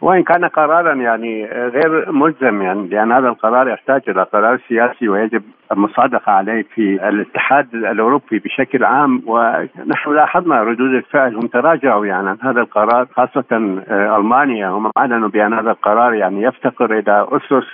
وإن 0.00 0.22
كان 0.22 0.44
قرارا 0.44 0.94
يعني 0.94 1.44
غير 1.46 2.12
ملزم 2.12 2.62
يعني 2.62 2.88
لأن 2.88 3.12
هذا 3.12 3.28
القرار 3.28 3.68
يحتاج 3.68 4.02
إلى 4.08 4.22
قرار 4.22 4.60
سياسي 4.68 5.08
ويجب 5.08 5.42
المصادقة 5.72 6.32
عليه 6.32 6.64
في 6.74 7.08
الاتحاد 7.08 7.74
الأوروبي 7.74 8.38
بشكل 8.38 8.84
عام. 8.84 9.22
ونحن 9.26 10.14
لاحظنا 10.14 10.62
ردود 10.62 10.94
الفعل 10.94 11.34
هم 11.34 11.46
تراجعوا 11.46 12.06
يعني 12.06 12.28
عن 12.28 12.38
هذا 12.42 12.60
القرار 12.60 13.06
خاصة 13.16 13.44
ألمانيا. 13.90 14.68
هم 14.68 14.90
أعلنوا 14.98 15.28
بأن 15.28 15.52
هذا 15.52 15.70
القرار 15.70 16.14
يعني 16.14 16.42
يفتقر 16.42 16.98
إلى 16.98 17.26
أسس 17.32 17.66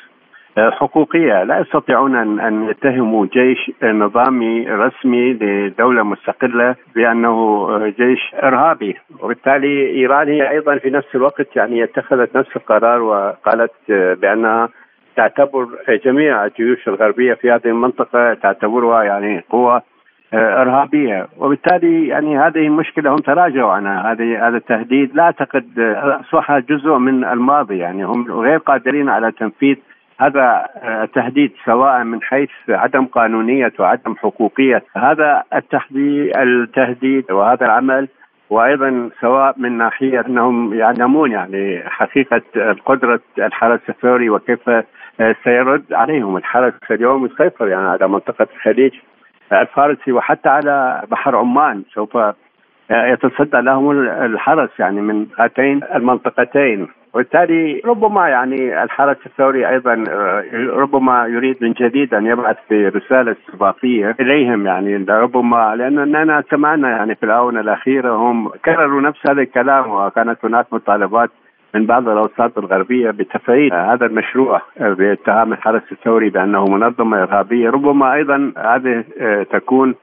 حقوقية. 0.59 1.43
لا 1.43 1.61
يستطيعون 1.61 2.41
ان 2.41 2.69
يتهموا 2.71 3.27
جيش 3.33 3.71
نظامي 3.83 4.67
رسمي 4.69 5.33
لدولة 5.33 6.03
مستقلة 6.03 6.75
بأنه 6.95 7.67
جيش 7.89 8.35
إرهابي. 8.43 8.97
وبالتالي 9.21 9.91
إيران 9.91 10.29
هي 10.29 10.51
أيضا 10.51 10.79
في 10.79 10.91
نفس 10.91 11.15
الوقت 11.15 11.57
يعني 11.57 11.85
اتخذت 11.85 12.37
نفس 12.37 12.57
القرار 12.57 13.03
وقالت 13.03 13.73
بأنها 13.91 14.69
تعتبر 15.17 15.67
جميع 16.05 16.45
الجيوش 16.45 16.89
الغربية 16.89 17.35
في 17.35 17.51
هذه 17.51 17.67
المنطقة 17.67 18.35
تعتبرها 18.35 19.03
يعني 19.03 19.45
قوة 19.51 19.83
إرهابية. 20.35 21.29
وبالتالي 21.39 22.09
يعني 22.09 22.39
هذه 22.39 22.69
مشكله 22.69 23.11
هم 23.11 23.17
تراجعوا 23.17 23.73
عنها. 23.73 24.13
هذه 24.13 24.49
هذا 24.49 24.57
التهديد 24.57 25.17
لا 25.17 25.23
أعتقد 25.23 25.65
أصبح 26.21 26.59
جزء 26.59 26.97
من 26.99 27.25
الماضي. 27.25 27.79
يعني 27.79 28.05
هم 28.05 28.33
غير 28.33 28.59
قادرين 28.59 29.09
على 29.09 29.33
تنفيذ 29.33 29.77
هذا 30.21 30.67
تهديد 31.15 31.53
سواء 31.65 32.05
من 32.05 32.23
حيث 32.23 32.51
عدم 32.69 33.05
قانونية 33.05 33.73
وعدم 33.79 34.15
حقوقية. 34.17 34.83
هذا 34.97 35.43
التهديد 35.55 36.37
التهديد 36.37 37.31
وهذا 37.31 37.67
العمل 37.67 38.09
وأيضا 38.51 39.11
سواء 39.21 39.55
من 39.57 39.79
ناحية 39.79 40.21
أنهم 40.21 40.75
يعلمون 40.75 41.33
يعني 41.33 41.83
حقيقة 41.87 42.43
قدرة 42.87 43.21
الحرس 43.39 43.81
الثوري 43.89 44.31
وكيف 44.31 44.71
سيرد 45.45 45.93
عليهم. 45.93 46.37
الحرس 46.37 46.75
اليوم 46.91 47.27
يسيطر 47.27 47.69
يعني 47.69 47.89
على 47.89 48.09
منطقة 48.09 48.47
الخليج 48.57 48.93
الفارسي 49.53 50.13
وحتى 50.13 50.49
على 50.49 51.03
بحر 51.11 51.37
عمان. 51.37 51.83
سوف 51.95 52.19
يتصدى 52.91 53.61
لهم 53.61 53.91
الحرس 54.09 54.71
يعني 54.79 55.01
من 55.01 55.27
هاتين 55.39 55.81
المنطقتين. 55.95 56.89
وبالتالي 57.17 57.83
ربما 57.85 58.29
يعني 58.29 58.83
الحرس 58.83 59.17
الثوري 59.27 59.69
أيضا 59.69 60.05
ربما 60.77 61.27
يريد 61.27 61.57
من 61.61 61.73
جديد 61.73 62.15
أن 62.15 62.27
يبعث 62.27 62.57
برساله 62.71 63.33
استباقيه 63.33 64.17
إليهم 64.21 64.67
يعني 64.67 64.97
ربما 64.97 65.77
لاننا 65.77 66.43
سمعنا 66.51 66.91
يعني 66.91 67.15
في 67.15 67.23
الآونة 67.23 67.61
الأخيرة 67.61 68.15
هم 68.15 68.49
كرروا 68.49 69.01
نفس 69.01 69.31
هذا 69.31 69.43
الكلام 69.43 69.91
وكانت 69.91 70.45
هناك 70.45 70.67
مطالبات 70.73 71.31
من 71.75 71.87
بعض 71.87 72.09
الأوساط 72.09 72.59
الغربية 72.59 73.11
بتفعيل 73.11 73.75
هذا 73.75 74.07
المشروع 74.07 74.63
باتهام 74.81 75.53
الحرس 75.53 75.93
الثوري 75.93 76.31
بأنه 76.31 76.65
منظمة 76.65 77.23
إرهابية. 77.23 77.71
ربما 77.71 78.15
أيضا 78.15 78.53
هذه 78.59 79.05
تكون 79.53 79.95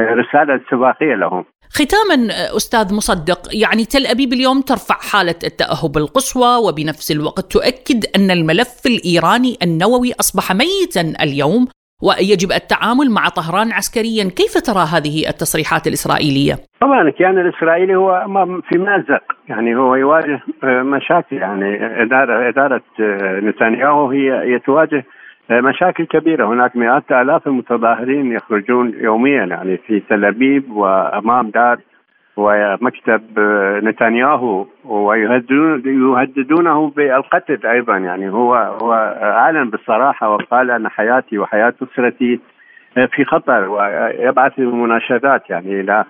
رسالة 0.00 0.56
استباقيه 0.56 1.14
لهم. 1.14 1.44
ختاما 1.70 2.28
أستاذ 2.56 2.94
مصدق 2.94 3.38
يعني 3.52 3.84
تل 3.84 4.06
أبيب 4.06 4.32
اليوم 4.32 4.60
ترفع 4.60 4.94
حالة 4.94 5.34
التأهب 5.44 5.96
القصوى 5.96 6.68
وبنفس 6.68 7.10
الوقت 7.10 7.52
تؤكد 7.52 8.04
أن 8.16 8.30
الملف 8.30 8.86
الإيراني 8.86 9.56
النووي 9.62 10.12
أصبح 10.20 10.52
ميتا 10.52 11.22
اليوم 11.22 11.68
ويجب 12.02 12.52
التعامل 12.52 13.10
مع 13.10 13.28
طهران 13.28 13.72
عسكريا، 13.72 14.24
كيف 14.24 14.54
ترى 14.58 14.84
هذه 14.94 15.28
التصريحات 15.28 15.86
الإسرائيلية؟ 15.86 16.54
طبعا 16.80 17.02
الكيان 17.02 17.38
الإسرائيلي 17.38 17.94
هو 17.96 18.26
في 18.68 18.78
مأزق، 18.78 19.22
يعني 19.48 19.76
هو 19.76 19.94
يواجه 19.94 20.40
مشاكل 20.64 21.36
يعني 21.36 22.02
اداره 22.02 22.48
إدارة 22.48 22.82
نتنياهو 23.40 24.10
هي 24.10 24.32
هي 24.32 24.58
تواجه 24.58 25.04
مشاكل 25.50 26.04
كبيرة. 26.04 26.46
هناك 26.46 26.76
مئات 26.76 27.12
آلاف 27.12 27.46
المتظاهرين 27.46 28.32
يخرجون 28.32 28.94
يوميا 29.00 29.44
يعني 29.44 29.76
في 29.76 30.00
تل 30.00 30.24
أبيب 30.24 30.70
وأمام 30.70 31.50
دار 31.50 31.78
ومكتب 32.36 33.22
نتنياهو 33.84 34.66
ويهددونه 34.84 36.92
بالقتل 36.96 37.66
أيضا. 37.66 37.96
يعني 37.96 38.30
هو 38.30 38.54
هو 38.54 39.16
أعلن 39.22 39.70
بصراحه 39.70 40.30
وقال 40.30 40.70
أن 40.70 40.88
حياتي 40.88 41.38
وحياة 41.38 41.74
أسرتي 41.82 42.40
في 42.94 43.24
خطر 43.24 43.68
ويبعث 43.68 44.58
مناشدات. 44.58 45.50
يعني 45.50 45.80
إلى 45.80 46.04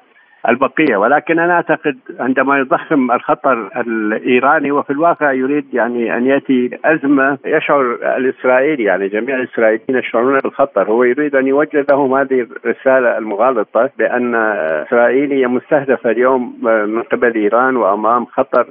البقية. 0.49 0.97
ولكن 0.97 1.39
أنا 1.39 1.53
أعتقد 1.53 1.97
عندما 2.21 2.59
يضخم 2.59 3.11
الخطر 3.11 3.71
الإيراني 3.77 4.71
وفي 4.71 4.91
الواقع 4.91 5.33
يريد 5.33 5.65
يعني 5.73 6.17
أن 6.17 6.27
يأتي 6.27 6.79
أزمة 6.85 7.39
يشعر 7.45 7.99
الإسرائيلي 8.17 8.85
يعني 8.85 9.09
جميع 9.09 9.37
الإسرائيليين 9.37 9.99
يشعرون 9.99 10.39
بالخطر. 10.39 10.83
هو 10.83 11.05
يريد 11.05 11.37
أن 11.37 11.47
يوجه 11.47 11.87
لهم 11.91 12.15
هذه 12.15 12.47
الرسالة 12.65 13.19
المغالطة 13.19 13.91
بأن 13.99 14.35
إسرائيل 14.35 15.33
هي 15.33 15.47
مستهدفة 15.47 16.11
اليوم 16.11 16.59
من 16.63 17.03
قبل 17.03 17.35
إيران 17.35 17.77
وأمام 17.77 18.25
خطر 18.27 18.67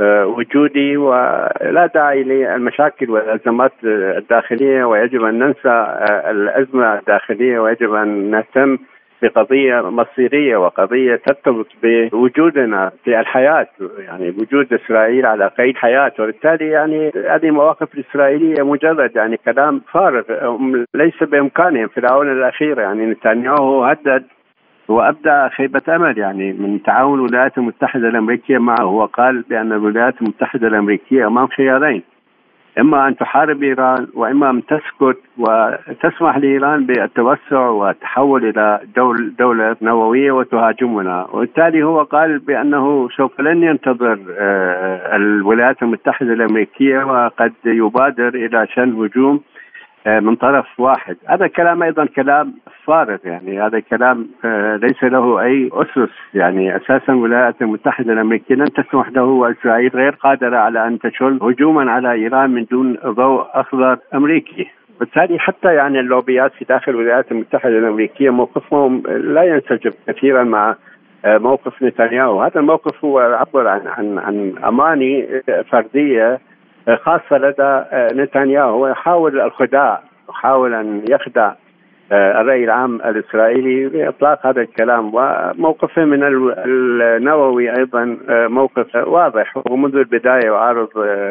وجودي 0.00 0.96
ولا 0.96 1.90
داعي 1.94 2.22
للمشاكل 2.22 3.10
والأزمات 3.10 3.72
الداخلية. 3.84 4.84
ويجب 4.84 5.24
أن 5.24 5.38
ننسى 5.38 5.96
الأزمة 6.30 6.98
الداخلية 6.98 7.58
ويجب 7.58 7.94
أن 7.94 8.30
نهتم 8.30 8.78
بقضية 9.22 9.90
مصيرية 9.90 10.56
وقضية 10.56 11.16
ترتبط 11.16 11.66
بوجودنا 11.82 12.92
في 13.04 13.20
الحياة 13.20 13.66
يعني 13.98 14.30
وجود 14.30 14.72
إسرائيل 14.72 15.26
على 15.26 15.46
قيد 15.58 15.76
حياة 15.76 16.12
وبالتالي 16.18 16.68
يعني 16.68 17.12
هذه 17.28 17.46
المواقف 17.46 17.94
الإسرائيلية 17.94 18.62
مجرد 18.62 19.16
يعني 19.16 19.36
كلام 19.36 19.80
فارغ 19.92 20.22
ليس 20.94 21.22
بإمكانهم. 21.22 21.88
في 21.88 22.00
الآونة 22.00 22.32
الأخيرة 22.32 22.82
يعني 22.82 23.06
نتنياهو 23.06 23.84
هدد 23.84 24.24
وأبدى 24.88 25.48
خيبة 25.56 25.82
أمل 25.88 26.18
يعني 26.18 26.52
من 26.52 26.82
تعاون 26.82 27.18
الولايات 27.18 27.58
المتحدة 27.58 28.08
الأمريكية 28.08 28.58
معه. 28.58 28.86
وقال 28.86 29.44
بأن 29.50 29.72
الولايات 29.72 30.22
المتحدة 30.22 30.68
الأمريكية 30.68 31.26
امام 31.26 31.46
خيارين. 31.46 32.02
إما 32.78 33.08
أن 33.08 33.16
تحارب 33.16 33.62
إيران 33.62 34.06
وإما 34.14 34.50
أن 34.50 34.62
تسكت 34.66 35.18
وتسمح 35.38 36.36
لإيران 36.36 36.86
بالتوسع 36.86 37.68
والتحول 37.68 38.44
إلى 38.44 38.80
دول 38.96 39.34
دولة 39.38 39.76
نووية 39.82 40.32
وتهاجمنا، 40.32 41.26
وبالتالي 41.32 41.82
هو 41.82 42.02
قال 42.02 42.38
بأنه 42.38 43.08
سوف 43.16 43.40
لن 43.40 43.62
ينتظر 43.62 44.18
الولايات 45.16 45.82
المتحدة 45.82 46.32
الأمريكية 46.32 47.04
وقد 47.04 47.52
يبادر 47.64 48.28
إلى 48.28 48.66
شن 48.74 48.92
هجوم 49.04 49.40
من 50.06 50.36
طرف 50.36 50.80
واحد. 50.80 51.16
هذا 51.26 51.46
كلام 51.46 51.82
أيضا 51.82 52.06
كلام 52.06 52.54
فارغ 52.84 53.18
يعني 53.24 53.60
هذا 53.60 53.80
كلام 53.80 54.28
ليس 54.82 55.04
له 55.04 55.40
أي 55.42 55.70
أسس. 55.72 56.12
يعني 56.34 56.76
أساسا 56.76 57.12
الولايات 57.12 57.62
المتحدة 57.62 58.12
الأمريكية 58.12 58.54
لن 58.54 58.64
تسمح 58.64 59.08
له 59.08 59.24
وإسرائيل 59.24 59.90
غير 59.94 60.10
قادرة 60.10 60.56
على 60.56 60.86
أن 60.86 60.98
تشل 60.98 61.38
هجوما 61.42 61.90
على 61.90 62.12
إيران 62.12 62.50
من 62.50 62.64
دون 62.64 62.96
ضوء 63.06 63.46
أخضر 63.52 63.98
أمريكي. 64.14 64.70
بالتالي 65.00 65.38
حتى 65.38 65.74
يعني 65.74 66.00
اللوبيات 66.00 66.52
في 66.52 66.64
داخل 66.64 66.92
الولايات 66.92 67.32
المتحدة 67.32 67.78
الأمريكية 67.78 68.30
موقفهم 68.30 69.02
لا 69.06 69.42
ينسجم 69.42 69.90
كثيرا 70.06 70.42
مع 70.44 70.76
موقف 71.26 71.82
نتنياهو. 71.82 72.42
هذا 72.42 72.60
الموقف 72.60 73.04
هو 73.04 73.18
عبر 73.18 73.68
عن 73.68 73.80
عن 73.86 74.18
عن 74.18 74.54
أماني 74.64 75.42
فردية 75.70 76.38
خاصة 76.88 77.38
لدى 77.38 77.84
نتنياهو. 78.22 78.84
ويحاول 78.84 79.40
الخداع 79.40 80.00
يحاول 80.30 80.74
أن 80.74 81.02
يخدع 81.08 81.52
الرأي 82.12 82.64
العام 82.64 82.94
الإسرائيلي 82.94 83.88
بإطلاق 83.88 84.46
هذا 84.46 84.60
الكلام 84.60 85.10
وموقفه 85.14 86.04
من 86.04 86.20
النووي 86.22 87.70
أيضا 87.78 88.18
موقف 88.28 88.96
واضح. 88.96 89.56
ومنذ 89.70 89.96
البداية 89.96 90.44
يعارض 90.44 90.88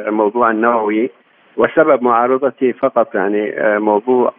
الموضوع 0.08 0.52
النووي 0.52 1.10
وسبب 1.58 2.04
معارضته 2.04 2.72
فقط 2.72 3.16
يعني 3.16 3.54
موضوع 3.80 4.34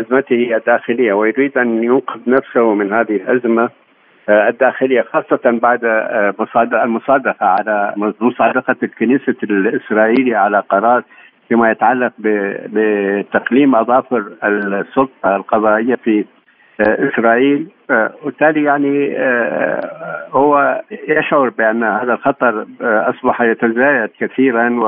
أزمته 0.00 0.56
الداخلية 0.56 1.12
ويريد 1.12 1.58
أن 1.58 1.84
ينقذ 1.84 2.20
نفسه 2.26 2.74
من 2.74 2.92
هذه 2.92 3.16
الأزمة. 3.16 3.70
الداخلية 4.30 5.02
خاصة 5.02 5.40
بعد 5.44 5.84
المصادقة 6.74 7.46
على 7.46 7.94
مصادقة 8.20 8.76
الكنيسة 8.82 9.36
الإسرائيلية 9.42 10.36
على 10.36 10.60
قرار 10.60 11.02
فيما 11.48 11.70
يتعلق 11.70 12.12
بتقليم 12.18 13.74
أظافر 13.74 14.24
السلطة 14.44 15.36
القضائية 15.36 15.94
في 15.94 16.24
آه، 16.80 17.08
إسرائيل. 17.08 17.68
آه، 17.90 18.12
وبالتالي 18.22 18.64
يعني 18.64 19.18
آه، 19.18 20.26
هو 20.32 20.82
يشعر 21.08 21.48
بأن 21.48 21.84
هذا 21.84 22.12
الخطر 22.12 22.66
أصبح 22.80 23.40
يتزايد 23.40 24.10
كثيرا 24.20 24.80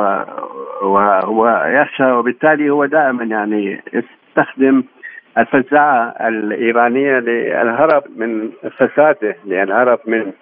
ويخشى 1.26 2.12
وبالتالي 2.12 2.70
هو 2.70 2.84
دائما 2.84 3.24
يعني 3.24 3.82
يستخدم 3.92 4.84
الفزاعه 5.38 6.14
الإيرانية 6.20 7.18
للهرب 7.18 8.02
من 8.16 8.50
فساده 8.78 9.36
للهرب 9.46 9.98
من 10.06 10.32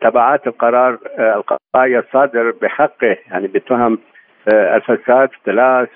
تبعات 0.00 0.46
القرار 0.46 0.98
القضائي 1.18 1.98
الصادر 1.98 2.54
بحقه 2.62 3.16
يعني 3.30 3.46
بتهم 3.46 3.98
الفساد 4.48 5.28
اختلاس 5.32 5.88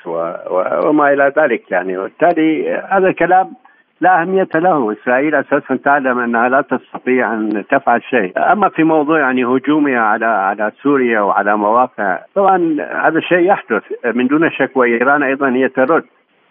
وما 0.85 1.13
إلى 1.13 1.33
ذلك 1.39 1.71
يعني. 1.71 1.99
وبالتالي 1.99 2.71
هذا 2.91 3.09
الكلام 3.09 3.53
لا 4.01 4.21
أهمية 4.21 4.49
له. 4.55 4.93
إسرائيل 4.93 5.35
أساسا 5.35 5.77
تعلم 5.85 6.19
أنها 6.19 6.49
لا 6.49 6.61
تستطيع 6.61 7.35
أن 7.35 7.65
تفعل 7.71 8.03
شيء. 8.03 8.53
أما 8.53 8.69
في 8.69 8.85
موضوع 8.85 9.19
يعني 9.19 9.45
هجومها 9.45 10.01
على 10.01 10.27
على 10.27 10.73
سوريا 10.83 11.21
وعلى 11.21 11.57
مواقع 11.57 12.19
طبعا 12.35 12.77
هذا 13.03 13.19
الشيء 13.19 13.39
يحدث. 13.39 13.83
من 14.05 14.27
دون 14.27 14.51
شك 14.51 14.77
وإيران 14.77 15.23
أيضا 15.23 15.51
هي 15.51 15.69
ترد. 15.69 16.05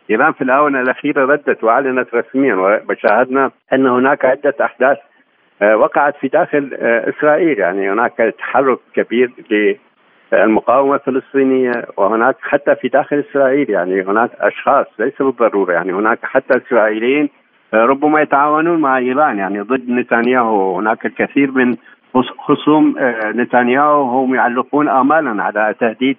إيران 0.09 0.33
في 0.33 0.43
الآونة 0.43 0.81
الأخيرة 0.81 1.25
ردت 1.25 1.63
وأعلنت 1.63 2.15
رسميا 2.15 2.81
وشاهدنا 2.89 3.51
أن 3.73 3.87
هناك 3.87 4.25
عدة 4.25 4.55
أحداث 4.61 4.97
آه، 5.61 5.77
وقعت 5.77 6.15
في 6.17 6.27
داخل 6.27 6.77
آه، 6.79 7.09
إسرائيل. 7.09 7.59
يعني 7.59 7.91
هناك 7.91 8.33
تحرك 8.37 8.79
كبير 8.95 9.31
المقاومه 10.33 10.95
الفلسطينية 10.95 11.71
وهناك 11.97 12.35
حتى 12.41 12.75
في 12.75 12.87
داخل 12.87 13.23
إسرائيل. 13.29 13.69
يعني 13.69 14.01
هناك 14.01 14.31
أشخاص 14.39 14.85
ليس 14.99 15.21
بالضرورة. 15.21 15.73
يعني 15.73 15.93
هناك 15.93 16.19
حتى 16.23 16.57
إسرائيليين 16.57 17.29
آه، 17.73 17.85
ربما 17.85 18.21
يتعاونون 18.21 18.81
مع 18.81 18.97
إيران. 18.97 19.37
يعني 19.37 19.61
ضد 19.61 19.89
نتنياهو. 19.89 20.79
هناك 20.79 21.05
الكثير 21.05 21.51
من 21.51 21.77
خصوم 22.37 22.95
نتنياهو 23.35 24.01
هم 24.01 24.35
يعلقون 24.35 24.89
امالا 24.89 25.43
على 25.43 25.75
تهديد 25.79 26.17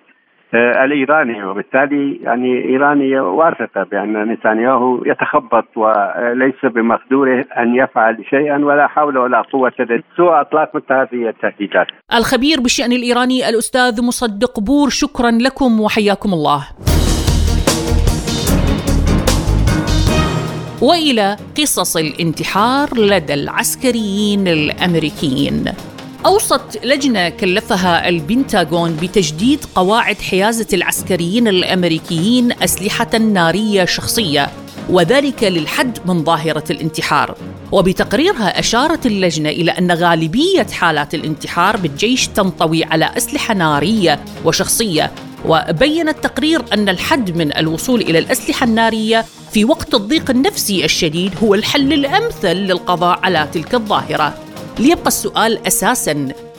الإيراني 0.54 1.44
وبالتالي 1.44 2.20
يعني 2.22 2.64
ايران 2.64 3.14
واثقه 3.20 3.82
بأن 3.90 4.32
نتنياهو 4.32 5.04
يتخبط 5.06 5.64
وليس 5.76 6.64
بمقدوره 6.74 7.44
أن 7.58 7.74
يفعل 7.74 8.24
شيئا 8.30 8.58
ولا 8.64 8.86
حول 8.86 9.18
ولا 9.18 9.42
قوة 9.52 9.72
سوى 10.16 10.40
أطلاق 10.40 10.76
مثل 10.76 10.92
هذه 10.92 11.28
التهديدات. 11.28 11.86
الخبير 12.14 12.60
بالشأن 12.60 12.92
الإيراني 12.92 13.48
الأستاذ 13.48 14.04
مصدق 14.04 14.60
بور 14.60 14.88
شكرا 14.88 15.30
لكم 15.30 15.80
وحياكم 15.80 16.32
الله. 16.32 16.66
وإلى 20.82 21.36
قصص 21.58 21.96
الانتحار 21.96 22.88
لدى 22.96 23.34
العسكريين 23.34 24.48
الأمريكيين. 24.48 25.64
أوصت 26.26 26.78
لجنة 26.84 27.28
كلفها 27.28 28.08
البنتاغون 28.08 28.96
بتجديد 28.96 29.64
قواعد 29.74 30.16
حيازة 30.16 30.66
العسكريين 30.72 31.48
الأمريكيين 31.48 32.52
أسلحة 32.62 33.18
نارية 33.18 33.84
شخصية 33.84 34.50
وذلك 34.90 35.44
للحد 35.44 35.98
من 36.06 36.24
ظاهرة 36.24 36.64
الانتحار. 36.70 37.36
وبتقريرها 37.72 38.58
أشارت 38.58 39.06
اللجنة 39.06 39.48
إلى 39.48 39.70
أن 39.70 39.92
غالبية 39.92 40.66
حالات 40.72 41.14
الانتحار 41.14 41.76
بالجيش 41.76 42.28
تنطوي 42.28 42.84
على 42.84 43.10
أسلحة 43.16 43.54
نارية 43.54 44.20
وشخصية 44.44 45.12
وبين 45.44 46.08
التقرير 46.08 46.62
أن 46.72 46.88
الحد 46.88 47.36
من 47.36 47.56
الوصول 47.56 48.00
إلى 48.00 48.18
الأسلحة 48.18 48.64
النارية 48.64 49.24
في 49.52 49.64
وقت 49.64 49.94
الضيق 49.94 50.30
النفسي 50.30 50.84
الشديد 50.84 51.32
هو 51.42 51.54
الحل 51.54 51.92
الأمثل 51.92 52.56
للقضاء 52.56 53.20
على 53.22 53.48
تلك 53.52 53.74
الظاهرة. 53.74 54.49
ليبقى 54.78 55.06
السؤال 55.06 55.66
أساسا 55.66 56.14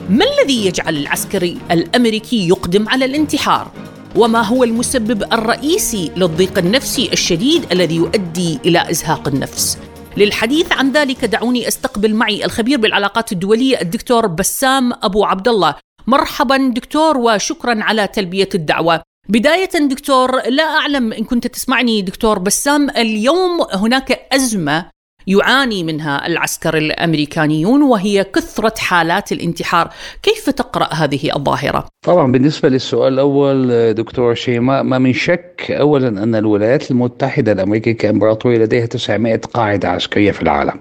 ما 0.10 0.26
الذي 0.26 0.66
يجعل 0.66 0.98
العسكري 0.98 1.58
الأمريكي 1.72 2.48
يقدم 2.48 2.90
على 2.90 3.06
الانتحار؟ 3.06 3.72
وما 4.16 4.42
هو 4.42 4.64
المسبب 4.64 5.24
الرئيسي 5.34 6.12
للضيق 6.18 6.58
النفسي 6.58 7.10
الشديد 7.14 7.72
الذي 7.72 7.96
يؤدي 7.96 8.60
إلى 8.66 8.90
إزهاق 8.90 9.28
النفس؟ 9.28 9.78
للحديث 10.18 10.72
عن 10.72 10.92
ذلك 10.92 11.26
دعوني 11.26 11.68
أستقبل 11.68 12.16
معي 12.16 12.46
الخبير 12.46 12.80
بالعلاقات 12.80 13.32
الدولية 13.32 13.82
الدكتور 13.82 14.28
بسام 14.28 14.94
أبو 14.94 15.26
عبد 15.26 15.48
الله 15.48 15.76
مرحبا 16.08 16.58
دكتور 16.76 17.18
وشكرا 17.18 17.84
على 17.84 18.08
تلبية 18.08 18.50
الدعوة. 18.56 19.02
بداية 19.30 19.70
دكتور 19.88 20.50
لا 20.50 20.64
أعلم 20.64 21.14
إن 21.14 21.24
كنت 21.24 21.48
تسمعني 21.48 22.02
دكتور 22.02 22.40
بسام 22.40 22.90
اليوم 22.90 23.62
هناك 23.74 24.28
أزمة 24.32 24.86
يعاني 25.28 25.84
منها 25.84 26.28
العسكر 26.28 26.78
الأمريكانيون 26.78 27.84
وهي 27.84 28.24
كثرة 28.24 28.74
حالات 28.78 29.32
الانتحار، 29.32 29.90
كيف 30.24 30.50
تقرأ 30.50 30.94
هذه 30.94 31.36
الظاهرة؟ 31.36 31.86
طبعا 32.06 32.32
بالنسبة 32.32 32.70
للسؤال 32.70 33.14
الأول 33.14 33.94
دكتور 33.94 34.34
شيماء 34.34 34.84
ما 34.84 34.98
من 34.98 35.14
شك 35.14 35.72
اولا 35.72 36.08
أن 36.08 36.36
الولايات 36.36 36.92
المتحدة 36.92 37.52
الأمريكية 37.52 37.92
كامبراطوريه 37.92 38.58
لديها 38.58 38.86
900 38.86 39.36
قاعدة 39.36 39.90
عسكرية 39.90 40.32
في 40.32 40.42
العالم. 40.42 40.80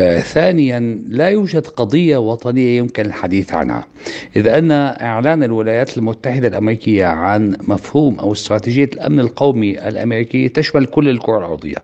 آه، 0.00 0.20
ثانيا 0.20 1.02
لا 1.08 1.28
يوجد 1.28 1.66
قضية 1.66 2.16
وطنية 2.16 2.78
يمكن 2.78 3.06
الحديث 3.06 3.52
عنها 3.52 3.86
إذ 4.36 4.46
أن 4.46 4.70
إعلان 4.70 5.42
الولايات 5.42 5.98
المتحدة 5.98 6.48
الأمريكية 6.48 7.06
عن 7.06 7.56
مفهوم 7.68 8.18
أو 8.18 8.32
استراتيجية 8.32 8.84
الأمن 8.84 9.20
القومي 9.20 9.88
الأمريكي 9.88 10.48
تشمل 10.48 10.86
كل 10.86 11.08
الكرة 11.08 11.38
الأرضية 11.38 11.76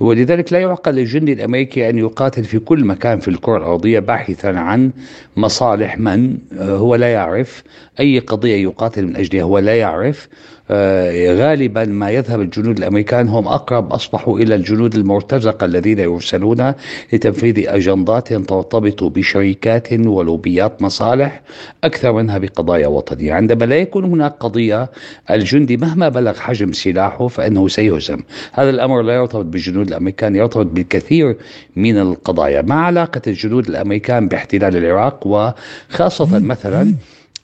ولذلك 0.00 0.52
لا 0.52 0.58
يعقل 0.58 0.94
للجندي 0.94 1.32
الأمريكي 1.32 1.90
أن 1.90 1.98
يقاتل 1.98 2.44
في 2.44 2.58
كل 2.58 2.84
مكان 2.84 3.18
في 3.18 3.28
الكرة 3.28 3.56
الأرضية 3.56 3.98
باحثا 3.98 4.48
عن 4.48 4.90
مصالح 5.36 5.98
من 5.98 6.38
آه، 6.58 6.76
هو 6.76 6.94
لا 6.94 7.12
يعرف. 7.12 7.62
أي 8.00 8.18
قضية 8.18 8.54
يقاتل 8.54 9.06
من 9.06 9.16
أجلها 9.16 9.42
هو 9.42 9.58
لا 9.58 9.76
يعرف. 9.76 10.28
آه، 10.70 11.34
غالبا 11.34 11.84
ما 11.84 12.10
يذهب 12.10 12.40
الجنود 12.40 12.78
الأمريكان 12.78 13.28
هم 13.28 13.48
أقرب 13.48 13.92
أصبحوا 13.92 14.38
إلى 14.38 14.54
الجنود 14.54 14.94
المرتزقة 14.94 15.64
الذين 15.64 15.98
يرسلون 15.98 16.72
لتنفيذ 17.12 17.68
أجندات 17.68 18.32
ترتبط 18.32 19.04
بشركات 19.04 19.92
ولوبيات 19.92 20.82
مصالح 20.82 21.42
أكثر 21.84 22.12
منها 22.12 22.38
بقضايا 22.38 22.86
وطنية، 22.86 23.32
عندما 23.32 23.64
لا 23.64 23.76
يكون 23.76 24.04
هناك 24.04 24.34
قضية 24.40 24.90
الجندي 25.30 25.76
مهما 25.76 26.08
بلغ 26.08 26.34
حجم 26.34 26.72
سلاحه 26.72 27.28
فإنه 27.28 27.68
سيهزم، 27.68 28.20
هذا 28.52 28.70
الأمر 28.70 29.02
لا 29.02 29.14
يرتبط 29.14 29.44
بالجنود 29.44 29.85
الأمريكان 29.88 30.36
يرتبط 30.36 30.66
بالكثير 30.66 31.36
من 31.76 31.98
القضايا، 31.98 32.62
ما 32.62 32.74
علاقة 32.74 33.22
الجنود 33.26 33.68
الأمريكان 33.68 34.28
باحتلال 34.28 34.76
العراق 34.76 35.26
وخاصة 35.26 36.38
مثلا 36.38 36.94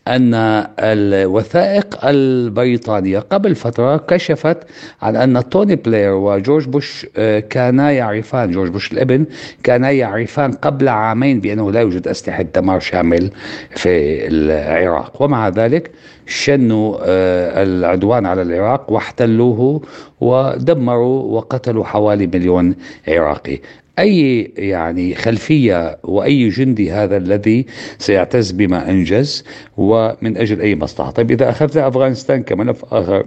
أن 0.09 0.35
الوثائق 0.79 2.05
البريطانية 2.05 3.19
قبل 3.19 3.55
فترة 3.55 3.97
كشفت 3.97 4.59
عن 5.03 5.17
أن 5.17 5.49
توني 5.49 5.77
بلاير 5.77 6.13
وجورج 6.13 6.69
بوش 6.69 7.07
آه، 7.17 7.39
كانا 7.39 7.91
يعرفان 7.91 8.51
جورج 8.51 8.71
بوش 8.71 8.93
الابن 8.93 9.25
كانا 9.63 9.91
يعرفان 9.91 10.53
قبل 10.53 10.89
عامين 10.89 11.41
بأنه 11.41 11.73
لا 11.73 11.81
يوجد 11.81 12.09
أسلحة 12.09 12.43
دمار 12.43 12.81
شامل 12.81 13.31
في 13.71 14.27
العراق. 14.29 15.23
ومع 15.23 15.49
ذلك 15.49 15.91
شنوا 16.27 16.99
آه، 17.03 17.63
العدوان 17.63 18.27
على 18.27 18.43
العراق 18.43 18.93
واحتلوه 18.93 19.83
ودمروا 20.21 21.23
وقتلوا 21.23 21.85
حوالي 21.85 22.27
مليون 22.27 22.75
عراقي. 23.09 23.59
أي 23.99 24.53
يعني 24.57 25.15
خلفية 25.15 25.99
وأي 26.03 26.49
جندي 26.49 26.93
هذا 26.93 27.17
الذي 27.17 27.67
سيعتز 27.99 28.51
بما 28.51 28.91
أنجز 28.91 29.45
ومن 29.77 30.37
أجل 30.37 30.61
أي 30.61 30.77
مصلحة، 30.77 31.11
طيب 31.11 31.31
إذا 31.31 31.51
اخذنا 31.51 31.89
أفغانستان 31.89 32.43
كملف 32.43 32.85
اخر 32.95 33.27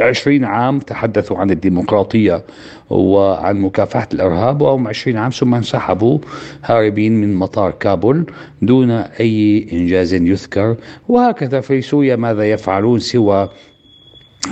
عشرين 0.00 0.44
عام 0.44 0.78
تحدثوا 0.78 1.38
عن 1.38 1.50
الديمقراطية 1.50 2.44
وعن 2.90 3.60
مكافحة 3.60 4.08
الإرهاب 4.14 4.62
وهم 4.62 4.88
عشرين 4.88 5.16
عام 5.16 5.30
ثم 5.30 5.54
انسحبوا 5.54 6.18
هاربين 6.64 7.20
من 7.20 7.34
مطار 7.34 7.70
كابول 7.70 8.26
دون 8.62 8.90
أي 8.90 9.66
إنجاز 9.72 10.14
يذكر. 10.14 10.76
وهكذا 11.08 11.60
في 11.60 11.80
سوريا 11.80 12.16
ماذا 12.16 12.50
يفعلون 12.50 12.98
سوى 12.98 13.50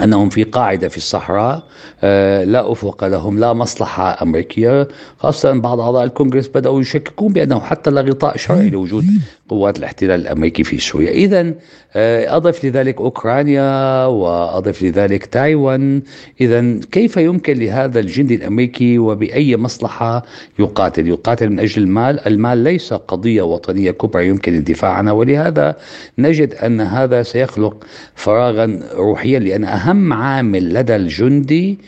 أنهم 0.03 0.29
في 0.29 0.45
قاعدة 0.45 0.89
في 0.89 0.97
الصحراء 0.97 1.63
آه، 2.03 2.45
لا 2.45 2.73
أفق 2.73 3.05
لهم 3.05 3.39
لا 3.39 3.53
مصلحة 3.53 4.23
أمريكية. 4.23 4.89
خاصة 5.19 5.53
بعض 5.53 5.81
أعضاء 5.81 6.05
الكونغرس 6.05 6.49
بدأوا 6.49 6.81
يشككون 6.81 7.33
بأنه 7.33 7.61
حتى 7.61 7.91
لا 7.91 8.01
غطاء 8.01 8.37
شرعي 8.37 8.71
لوجود 8.71 9.05
قوات 9.49 9.79
الاحتلال 9.79 10.21
الأمريكي 10.21 10.65
في 10.65 10.79
سوريا. 10.79 11.11
اذا 11.11 11.55
آه، 11.97 12.37
أضف 12.37 12.65
لذلك 12.65 13.01
أوكرانيا 13.01 14.05
وأضف 14.07 14.83
لذلك 14.83 15.27
تايوان. 15.27 16.03
اذا 16.41 16.81
كيف 16.93 17.17
يمكن 17.17 17.59
لهذا 17.59 18.01
الجندي 18.01 18.35
الأمريكي 18.35 18.99
وبأي 18.99 19.57
مصلحة 19.57 20.23
يقاتل؟ 20.59 21.09
يقاتل 21.09 21.51
من 21.51 21.61
أجل 21.61 21.83
المال. 21.83 22.27
المال 22.27 22.59
ليس 22.59 22.93
قضية 22.93 23.43
وطنية 23.43 23.91
كبرى 23.91 24.29
يمكن 24.29 24.55
الدفاع 24.55 24.91
عنها. 24.91 25.13
ولهذا 25.13 25.77
نجد 26.19 26.55
أن 26.55 26.81
هذا 26.81 27.23
سيخلق 27.23 27.85
فراغا 28.15 28.81
روحيا 28.95 29.39
لأن 29.39 29.65
أهم 29.65 30.13
عامل 30.13 30.75
لدى 30.75 30.97
الجندي 30.97 31.79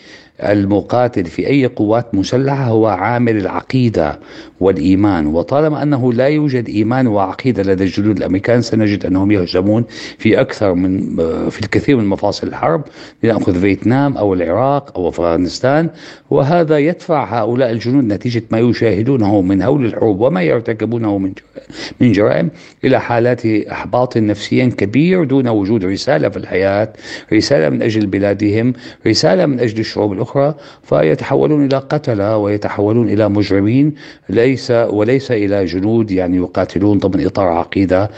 المقاتل 0.41 1.25
في 1.25 1.47
أي 1.47 1.67
قوات 1.67 2.15
مسلحة 2.15 2.65
هو 2.65 2.87
عامل 2.87 3.37
العقيدة 3.37 4.19
والإيمان. 4.61 5.27
وطالما 5.27 5.83
أنه 5.83 6.13
لا 6.13 6.27
يوجد 6.27 6.69
إيمان 6.69 7.07
وعقيدة 7.07 7.63
لدى 7.63 7.85
الجنود 7.85 8.17
الأمريكان 8.17 8.63
سنجد 8.63 9.07
أنهم 9.07 9.31
يهزمون 9.31 9.85
في 10.19 10.41
أكثر 10.41 10.75
من 10.75 11.17
في 11.51 11.61
الكثير 11.61 11.97
من 11.97 12.07
مفاصل 12.07 12.47
الحرب 12.47 12.85
لنأخذ 13.23 13.61
فيتنام 13.61 14.17
أو 14.17 14.35
العراق 14.35 14.99
أو 14.99 15.09
أفغانستان. 15.09 15.91
وهذا 16.31 16.79
يدفع 16.79 17.41
هؤلاء 17.41 17.71
الجنود 17.71 18.05
نتيجة 18.05 18.43
ما 18.51 18.59
يشاهدونه 18.59 19.41
من 19.41 19.63
هول 19.63 19.85
الحروب 19.87 20.21
وما 20.21 20.43
يرتكبونه 20.43 21.19
من 21.19 21.33
من 22.01 22.13
جرائم 22.13 22.51
إلى 22.85 23.01
حالات 23.01 23.47
إحباط 23.47 24.17
نفسي 24.17 24.71
كبير 24.71 25.25
دون 25.25 25.49
وجود 25.49 25.85
رسالة 25.85 26.29
في 26.29 26.37
الحياة 26.37 26.93
رسالة 27.33 27.69
من 27.69 27.83
أجل 27.83 28.07
بلادهم 28.07 28.73
رسالة 29.07 29.47
من 29.47 29.61
أجل 29.61 29.81
الشعوب 29.81 30.13
الأخرى. 30.13 30.30
أخرى 30.31 30.55
فيتحولون 30.83 31.65
إلى 31.65 31.77
قتلة 31.79 32.37
ويتحولون 32.37 33.09
إلى 33.09 33.29
مجرمين. 33.29 33.95
ليس 34.29 34.71
وليس 34.71 35.31
إلى 35.31 35.65
جنود 35.65 36.11
يعني 36.11 36.37
يقاتلون 36.37 36.99
ضمن 36.99 37.27
إطار 37.27 37.49
عقيدة 37.49 38.11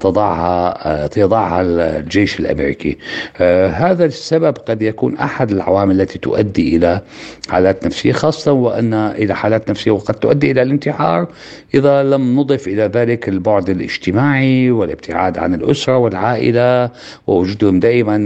تضعها 0.00 1.08
يضعها 1.16 1.62
الجيش 1.62 2.40
الأمريكي. 2.40 2.98
آه، 3.36 3.68
هذا 3.68 4.04
السبب 4.04 4.56
قد 4.56 4.82
يكون 4.82 5.16
أحد 5.16 5.50
العوامل 5.50 6.00
التي 6.00 6.18
تؤدي 6.18 6.76
إلى 6.76 7.00
حالات 7.48 7.86
نفسية 7.86 8.12
خاصة 8.12 8.52
وأن 8.52 8.94
إلى 8.94 9.34
حالات 9.34 9.70
نفسية 9.70 9.90
وقد 9.90 10.14
تؤدي 10.14 10.50
إلى 10.50 10.62
الانتحار 10.62 11.26
إذا 11.74 12.02
لم 12.02 12.40
نضف 12.40 12.68
إلى 12.68 12.82
ذلك 12.82 13.28
البعد 13.28 13.70
الاجتماعي 13.70 14.70
والابتعاد 14.70 15.38
عن 15.38 15.54
الأسرة 15.54 15.98
والعائلة 15.98 16.90
ووجودهم 17.26 17.80
دائما 17.80 18.18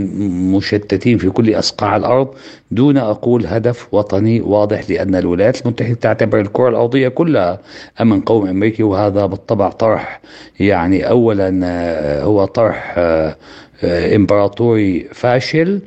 مشتتين 0.56 1.18
في 1.18 1.30
كل 1.30 1.54
أصقاع 1.54 1.96
الأرض. 1.96 2.28
دون 2.70 2.96
أقول 2.96 3.46
هدف 3.46 3.88
وطني 3.92 4.40
واضح 4.40 4.90
لأن 4.90 5.14
الولايات 5.14 5.62
المتحدة 5.62 5.94
تعتبر 5.94 6.40
الكرة 6.40 6.68
الأرضية 6.68 7.08
كلها 7.08 7.60
أمن 8.00 8.20
قومي 8.20 8.50
أمريكي 8.50 8.82
وهذا 8.82 9.26
بالطبع 9.26 9.68
طرح. 9.68 10.20
يعني 10.60 11.08
أولا 11.08 11.60
آه، 11.64 12.22
هو 12.22 12.44
طرح 12.44 12.94
آه، 12.98 13.36
آه، 13.84 14.16
إمبراطوري 14.16 15.08
فاشل 15.12 15.80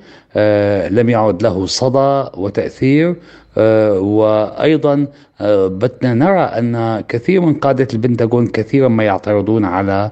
لم 0.90 1.10
يعد 1.10 1.44
له 1.44 1.66
صدى 1.66 2.30
وتأثير 2.38 3.16
وأيضا 3.98 5.08
بدنا 5.42 6.14
نرى 6.14 6.40
أن 6.40 7.02
كثير 7.10 7.42
من 7.42 7.54
قادة 7.54 7.88
البنتاغون 7.94 8.48
كثيرا 8.48 8.88
ما 8.88 9.04
يعترضون 9.04 9.66
على 9.66 10.12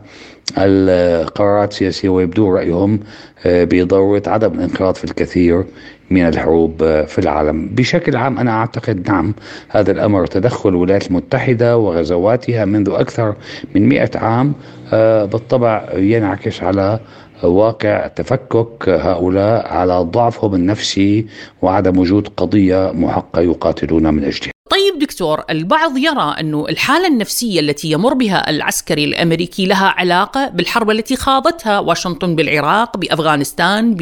القرارات 0.57 1.71
السياسية 1.71 2.09
ويبدو 2.09 2.53
رأيهم 2.53 2.99
بضرورة 3.45 4.23
عدم 4.27 4.53
الانخراط 4.53 4.97
في 4.97 5.03
الكثير. 5.03 5.63
من 6.09 6.27
الحروب 6.27 6.77
في 7.07 7.19
العالم. 7.19 7.67
بشكل 7.67 8.15
عام 8.15 8.37
أنا 8.37 8.51
أعتقد 8.51 9.09
نعم 9.09 9.33
هذا 9.69 9.91
الأمر 9.91 10.25
تدخل 10.27 10.69
الولايات 10.69 11.07
المتحدة 11.07 11.77
وغزواتها 11.77 12.65
منذ 12.65 12.89
أكثر 12.89 13.35
من 13.75 13.89
مئة 13.89 14.19
عام 14.19 14.53
آه، 14.93 15.25
بالطبع 15.25 15.89
ينعكس 15.93 16.63
على 16.63 16.99
واقع 17.43 18.07
تفكك 18.07 18.89
هؤلاء 18.89 19.67
على 19.67 19.93
ضعفهم 19.93 20.55
النفسي 20.55 21.25
وعدم 21.61 21.99
وجود 21.99 22.27
قضية 22.37 22.91
محقة 22.91 23.41
يقاتلون 23.41 24.13
من 24.13 24.23
أجلها. 24.23 24.51
طيب 24.69 24.99
دكتور 24.99 25.43
البعض 25.49 25.97
يرى 25.97 26.35
أن 26.39 26.53
الحالة 26.53 27.07
النفسية 27.07 27.59
التي 27.59 27.91
يمر 27.91 28.13
بها 28.13 28.49
العسكري 28.49 29.03
الأمريكي 29.03 29.65
لها 29.65 29.93
علاقة 29.97 30.49
بالحرب 30.49 30.91
التي 30.91 31.15
خاضتها 31.15 31.79
واشنطن 31.79 32.35
بالعراق 32.35 32.97
بأفغانستان 32.97 33.93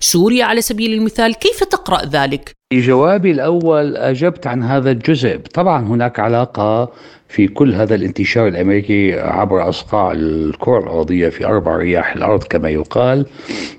بسوريا 0.00 0.44
على 0.44 0.60
سبيل 0.60 0.92
المثال 0.92 1.34
كيف 1.34 1.64
تقرأ 1.64 2.06
ذلك؟ 2.06 2.52
في 2.72 2.80
جوابي 2.80 3.30
الأول 3.30 3.96
أجبت 3.96 4.46
عن 4.46 4.62
هذا 4.62 4.90
الجزء. 4.90 5.36
طبعا 5.36 5.82
هناك 5.86 6.20
علاقة 6.20 6.92
في 7.28 7.48
كل 7.48 7.74
هذا 7.74 7.94
الانتشار 7.94 8.48
الأمريكي 8.48 9.20
عبر 9.20 9.68
أصقاع 9.68 10.12
الكرة 10.12 10.78
الأرضية 10.78 11.28
في 11.28 11.46
أربع 11.46 11.76
رياح 11.76 12.16
الأرض 12.16 12.42
كما 12.42 12.70
يقال. 12.70 13.26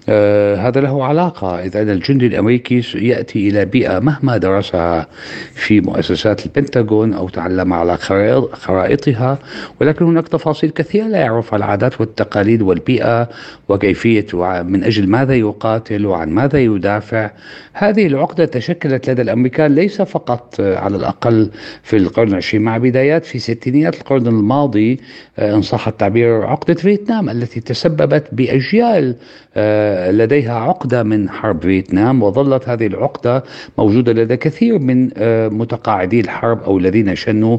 آه 0.10 0.56
هذا 0.56 0.82
له 0.82 1.06
علاقة. 1.06 1.60
إذا 1.60 1.82
الجندي 1.82 2.28
الأمريكي 2.28 2.82
يأتي 2.95 3.49
إلى 3.49 3.65
بيئة 3.65 3.99
مهما 3.99 4.38
درسها 4.38 5.08
في 5.54 5.82
مؤسسات 5.82 6.45
البنتاغون 6.45 7.13
أو 7.13 7.30
تعلم 7.30 7.73
على 7.73 7.97
خرائطها 8.54 9.39
ولكن 9.82 10.06
هناك 10.06 10.28
تفاصيل 10.28 10.69
كثيرة 10.69 11.08
لا 11.08 11.17
يعرفها 11.17 11.58
العادات 11.58 12.02
والتقاليد 12.02 12.62
والبيئة 12.62 13.30
وكيفية 13.69 14.26
من 14.63 14.84
أجل 14.84 15.08
ماذا 15.10 15.36
يقاتل. 15.36 16.02
وعن 16.05 16.29
ماذا 16.29 16.59
يدافع. 16.59 17.31
هذه 17.73 18.07
العقدة 18.07 18.45
تشكلت 18.45 19.09
لدى 19.09 19.21
الأمريكان 19.21 19.75
ليس 19.75 20.01
فقط 20.01 20.61
على 20.61 20.95
الأقل 20.95 21.51
في 21.83 21.97
القرن 21.97 22.27
العشرين 22.27 22.63
مع 22.63 22.77
بدايات 22.77 23.25
في 23.25 23.39
ستينيات 23.39 23.95
القرن 23.95 24.27
الماضي 24.27 24.99
آه، 25.39 25.55
إن 25.55 25.61
صح 25.61 25.87
التعبير 25.87 26.45
عقدة 26.45 26.73
فيتنام 26.73 27.29
التي 27.29 27.59
تسببت 27.59 28.27
بأجيال 28.31 29.15
آه، 29.55 30.11
لديها 30.11 30.59
عقدة 30.59 31.03
من 31.03 31.29
حرب 31.29 31.61
فيتنام 31.61 32.23
وظلت 32.23 32.69
هذه 32.69 32.87
العقدة 32.87 33.43
موجودة 33.77 34.13
لدى 34.13 34.37
كثير 34.37 34.79
من 34.79 35.09
آه، 35.17 35.47
متقاعدي 35.47 36.19
الحرب 36.19 36.63
أو 36.63 36.77
الذين 36.77 37.15
شنوا 37.15 37.57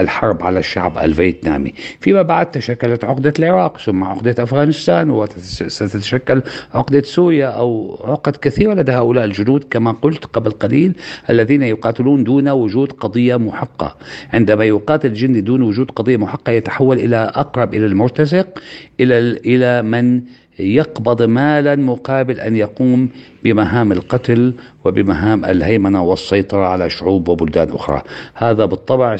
الحرب 0.00 0.42
على 0.42 0.58
الشعب 0.58 0.98
الفيتنامي. 0.98 1.74
فيما 2.00 2.22
بعد 2.22 2.50
تشكلت 2.50 3.04
عقدة 3.04 3.32
العراق 3.38 3.78
ثم 3.78 4.04
عقدة 4.04 4.42
أفغانستان 4.42 5.10
وستتشكل 5.10 6.42
عقدة 6.74 7.02
سوريا. 7.02 7.41
أو 7.46 7.98
عقد 8.04 8.36
كثيرة 8.36 8.74
لدى 8.74 8.92
هؤلاء 8.92 9.24
الجنود 9.24 9.64
كما 9.70 9.92
قلت 9.92 10.24
قبل 10.24 10.50
قليل 10.50 10.92
الذين 11.30 11.62
يقاتلون 11.62 12.24
دون 12.24 12.48
وجود 12.48 12.92
قضية 12.92 13.36
محقة. 13.36 13.96
عندما 14.32 14.64
يقاتل 14.64 15.08
الجندي 15.08 15.40
دون 15.40 15.62
وجود 15.62 15.90
قضية 15.90 16.16
محقة 16.16 16.52
يتحول 16.52 16.98
إلى 16.98 17.16
أقرب 17.16 17.74
إلى 17.74 17.86
المرتزق 17.86 18.58
إلى 19.00 19.18
إلى 19.18 19.82
من 19.82 20.22
يقبض 20.58 21.22
مالا 21.22 21.76
مقابل 21.76 22.40
أن 22.40 22.56
يقوم 22.56 23.08
بمهام 23.44 23.92
القتل 23.92 24.54
وبمهام 24.84 25.44
الهيمنة 25.44 26.02
والسيطرة 26.02 26.66
على 26.66 26.90
شعوب 26.90 27.28
وبلدان 27.28 27.70
أخرى، 27.70 28.02
هذا 28.34 28.64
بالطبع 28.64 29.16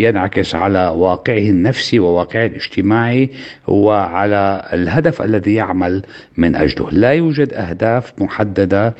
سينعكس 0.00 0.54
على 0.54 0.88
واقعه 0.96 1.38
النفسي 1.38 1.98
وواقعه 1.98 2.46
الاجتماعي 2.46 3.30
وعلى 3.68 4.68
الهدف 4.72 5.22
الذي 5.22 5.54
يعمل 5.54 6.02
من 6.36 6.56
أجله، 6.56 6.90
لا 6.90 7.12
يوجد 7.12 7.52
أهداف 7.54 8.12
محددة 8.18 8.94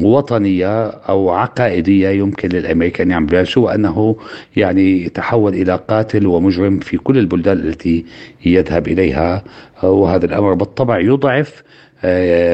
وطنية 0.00 0.86
أو 0.86 1.30
عقائدية 1.30 2.08
يمكن 2.08 2.48
للأمريكان 2.48 3.10
يعملها 3.10 3.44
سوى 3.44 3.74
أنه 3.74 4.16
يعني 4.56 5.02
يتحول 5.02 5.54
إلى 5.54 5.80
قاتل 5.88 6.26
ومجرم 6.26 6.78
في 6.78 6.96
كل 6.96 7.18
البلدان 7.18 7.56
التي 7.58 8.04
يذهب 8.46 8.88
إليها. 8.88 9.44
وهذا 9.82 10.26
الأمر 10.26 10.54
بالطبع 10.54 10.98
يضعف 10.98 11.62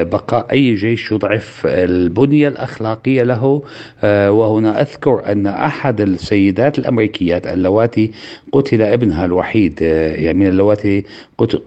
بقاء 0.03 0.51
أي 0.51 0.75
جيش 0.75 1.11
يضعف 1.11 1.61
البنية 1.65 2.47
الأخلاقية 2.47 3.23
له. 3.23 3.61
آه، 4.03 4.31
وهنا 4.31 4.81
أذكر 4.81 5.31
أن 5.31 5.47
أحد 5.47 6.01
السيدات 6.01 6.79
الأمريكيات 6.79 7.47
اللواتي 7.47 8.11
قتل 8.51 8.81
ابنها 8.81 9.25
الوحيد 9.25 9.79
آه، 9.83 10.15
يعني 10.15 10.49
اللواتي 10.49 11.03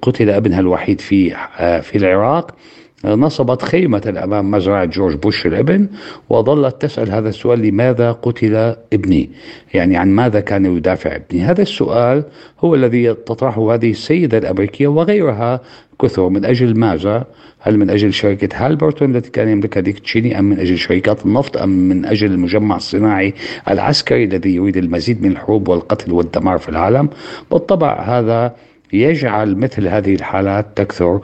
قتل 0.03 0.31
ابنها 0.31 0.61
الوحيد 0.61 1.01
في 1.01 1.31
في 1.83 1.99
العراق. 1.99 2.55
نصبت 3.15 3.63
خيمة 3.63 4.21
أمام 4.25 4.51
مزرعة 4.51 4.85
جورج 4.85 5.15
بوش 5.15 5.47
الإبن 5.47 5.89
وظلت 6.29 6.83
تسأل 6.83 7.11
هذا 7.11 7.29
السؤال 7.29 7.59
لماذا 7.59 8.13
قتل 8.13 8.77
ابني؟ 8.93 9.31
يعني 9.75 9.97
عن 9.97 10.09
ماذا 10.09 10.41
كان 10.41 10.77
يدافع 10.77 11.17
ابني؟ 11.17 11.43
هذا 11.43 11.63
السؤال 11.63 12.25
هو 12.61 12.75
الذي 12.75 13.15
تطرحه 13.15 13.75
هذه 13.75 13.91
السيدة 13.91 14.39
الأمريكية 14.39 14.87
وغيرها 14.87 15.61
كثر 16.03 16.29
من 16.29 16.45
أجل 16.45 16.79
ماذا؟ 16.79 17.25
هل 17.61 17.79
من 17.79 17.91
أجل 17.91 18.13
شركة 18.13 18.49
هالبرتون 18.55 19.17
التي 19.17 19.31
كان 19.31 19.49
يملكها 19.49 19.81
ديك 19.81 19.99
تشيني 19.99 20.39
أم 20.39 20.45
من 20.45 20.59
أجل 20.61 20.79
شركات 20.79 21.27
النفط 21.27 21.57
أم 21.57 21.69
من 21.69 22.05
أجل 22.05 22.33
المجمع 22.33 22.77
الصناعي 22.77 23.35
العسكري 23.71 24.25
الذي 24.25 24.55
يريد 24.55 24.77
المزيد 24.77 25.23
من 25.23 25.31
الحروب 25.31 25.69
والقتل 25.69 26.13
والدمار 26.13 26.59
في 26.59 26.69
العالم؟ 26.69 27.09
بالطبع 27.51 28.01
هذا 28.01 28.55
يجعل 28.93 29.57
مثل 29.57 29.89
هذه 29.89 30.15
الحالات 30.15 30.67
تكثر. 30.77 31.21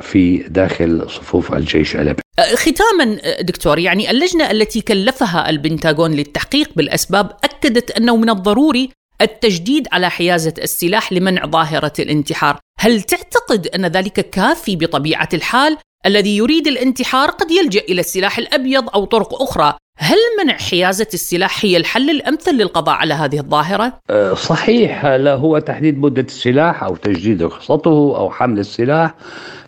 في 0.00 0.44
داخل 0.48 1.10
صفوف 1.10 1.52
الجيش 1.52 1.94
الامريكي. 1.94 2.22
أه، 2.38 2.54
ختاما 2.54 3.18
أه، 3.22 3.42
دكتور 3.42 3.78
يعني 3.78 4.10
اللجنة 4.10 4.50
التي 4.50 4.80
كلفها 4.80 5.50
البنتاغون 5.50 6.12
للتحقيق 6.12 6.70
بالأسباب 6.76 7.30
أكدت 7.44 7.90
أنه 7.90 8.16
من 8.16 8.30
الضروري 8.30 8.90
التجديد 9.20 9.88
على 9.92 10.10
حيازة 10.10 10.54
السلاح 10.58 11.12
لمنع 11.12 11.46
ظاهرة 11.46 11.92
الانتحار، 11.98 12.58
هل 12.80 13.02
تعتقد 13.02 13.66
أن 13.66 13.86
ذلك 13.86 14.30
كافي 14.30 14.76
بطبيعة 14.76 15.28
الحال؟ 15.34 15.76
الذي 16.06 16.36
يريد 16.36 16.66
الانتحار 16.66 17.30
قد 17.30 17.50
يلجأ 17.50 17.80
إلى 17.80 18.00
السلاح 18.00 18.38
الأبيض 18.38 18.90
أو 18.90 19.04
طرق 19.04 19.42
أخرى، 19.42 19.76
هل 20.00 20.16
منع 20.42 20.56
حيازة 20.56 21.06
السلاح 21.14 21.64
هي 21.64 21.76
الحل 21.76 22.10
الأمثل 22.10 22.54
للقضاء 22.54 22.94
على 22.94 23.14
هذه 23.14 23.38
الظاهرة؟ 23.38 23.92
أه، 24.10 24.34
صحيح 24.34 25.06
لا 25.06 25.34
هو 25.34 25.58
تحديد 25.58 25.98
مدة 25.98 26.22
السلاح 26.22 26.82
أو 26.82 26.96
تجديد 26.96 27.42
رخصته 27.42 28.14
أو 28.16 28.30
حمل 28.30 28.58
السلاح 28.58 29.14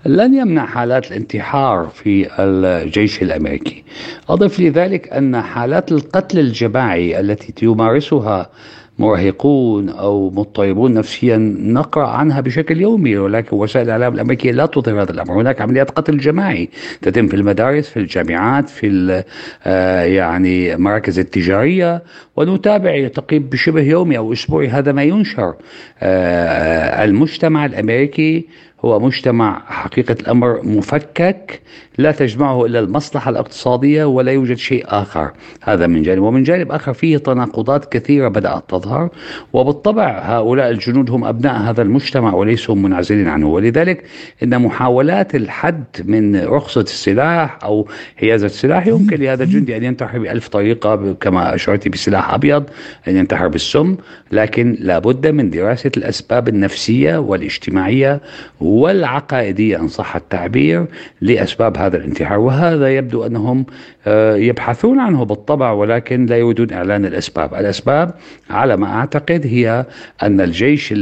لن 0.06 0.34
يمنع 0.34 0.66
حالات 0.66 1.10
الانتحار 1.10 1.88
في 1.94 2.28
الجيش 2.38 3.22
الأمريكي 3.22 3.84
أضف 4.28 4.60
لذلك 4.60 5.12
أن 5.12 5.42
حالات 5.42 5.92
القتل 5.92 6.38
الجماعي 6.38 7.20
التي 7.20 7.66
يمارسها 7.66 8.50
مراهقون 9.00 9.88
أو 9.88 10.30
مضطربون 10.30 10.94
نفسيا 10.94 11.36
نقرأ 11.60 12.06
عنها 12.06 12.40
بشكل 12.40 12.80
يومي 12.80 13.16
ولكن 13.16 13.56
وسائل 13.56 13.86
الإعلام 13.86 14.14
الأمريكية 14.14 14.52
لا 14.52 14.66
تظهر 14.66 15.02
هذا 15.02 15.10
الأمر، 15.10 15.40
هناك 15.40 15.60
عمليات 15.60 15.90
قتل 15.90 16.18
جماعي 16.18 16.68
تتم 17.02 17.26
في 17.26 17.36
المدارس 17.36 17.88
في 17.88 17.96
الجامعات 17.96 18.68
في 18.68 19.22
آه، 19.64 20.02
يعني 20.02 20.76
مراكز 20.76 21.18
التجارية 21.18 22.02
ونتابع 22.36 23.08
تقريبا 23.08 23.48
بشبه 23.50 23.82
يومي 23.82 24.18
أو 24.18 24.32
أسبوعي 24.32 24.68
هذا 24.68 24.92
ما 24.92 25.02
ينشر 25.02 25.54
آه، 26.00 27.04
المجتمع 27.04 27.66
الأمريكي 27.66 28.46
هو 28.84 29.00
مجتمع 29.00 29.62
حقيقة 29.66 30.16
الأمر 30.20 30.60
مفكك 30.62 31.60
لا 31.98 32.12
تجمعه 32.12 32.66
إلا 32.66 32.78
المصلحة 32.78 33.30
الاقتصادية 33.30 34.04
ولا 34.04 34.32
يوجد 34.32 34.56
شيء 34.56 34.84
آخر. 34.88 35.30
هذا 35.62 35.86
من 35.86 36.02
جانب. 36.02 36.22
ومن 36.22 36.42
جانب 36.42 36.72
آخر 36.72 36.92
فيه 36.92 37.16
تناقضات 37.18 37.92
كثيرة 37.92 38.28
بدأت 38.28 38.64
تظهر 38.68 39.08
وبالطبع 39.52 40.18
هؤلاء 40.22 40.70
الجنود 40.70 41.10
هم 41.10 41.24
أبناء 41.24 41.56
هذا 41.56 41.82
المجتمع 41.82 42.34
وليسوا 42.34 42.74
منعزلين 42.74 43.28
عنه. 43.28 43.48
ولذلك 43.48 44.04
إن 44.42 44.62
محاولات 44.62 45.34
الحد 45.34 45.84
من 46.04 46.44
رخصة 46.44 46.80
السلاح 46.80 47.58
أو 47.64 47.88
حيازة 48.16 48.46
السلاح 48.46 48.86
يمكن 48.86 49.16
لهذا 49.16 49.44
الجندي 49.44 49.76
أن 49.76 49.84
ينتحر 49.84 50.18
بألف 50.18 50.48
طريقة 50.48 51.12
كما 51.20 51.54
أشرت 51.54 51.88
بسلاح 51.88 52.34
أبيض 52.34 52.64
أن 53.08 53.16
ينتحر 53.16 53.48
بالسم 53.48 53.96
لكن 54.32 54.76
لابد 54.80 55.26
من 55.26 55.50
دراسة 55.50 55.90
الأسباب 55.96 56.48
النفسية 56.48 57.16
والاجتماعية 57.18 58.20
والعقائدية 58.70 59.80
إن 59.80 59.88
صح 59.88 60.16
التعبير 60.16 60.86
لأسباب 61.20 61.76
هذا 61.76 61.96
الانتحار. 61.96 62.38
وهذا 62.38 62.96
يبدو 62.96 63.26
أنهم 63.26 63.66
آه، 64.06 64.36
يبحثون 64.36 65.00
عنه 65.00 65.24
بالطبع 65.24 65.72
ولكن 65.72 66.26
لا 66.26 66.36
يريدون 66.36 66.72
إعلان 66.72 67.04
الأسباب. 67.04 67.54
الأسباب 67.54 68.14
على 68.50 68.76
ما 68.76 68.86
أعتقد 68.86 69.46
هي 69.46 69.86
أن 70.22 70.40
الجيش 70.40 70.94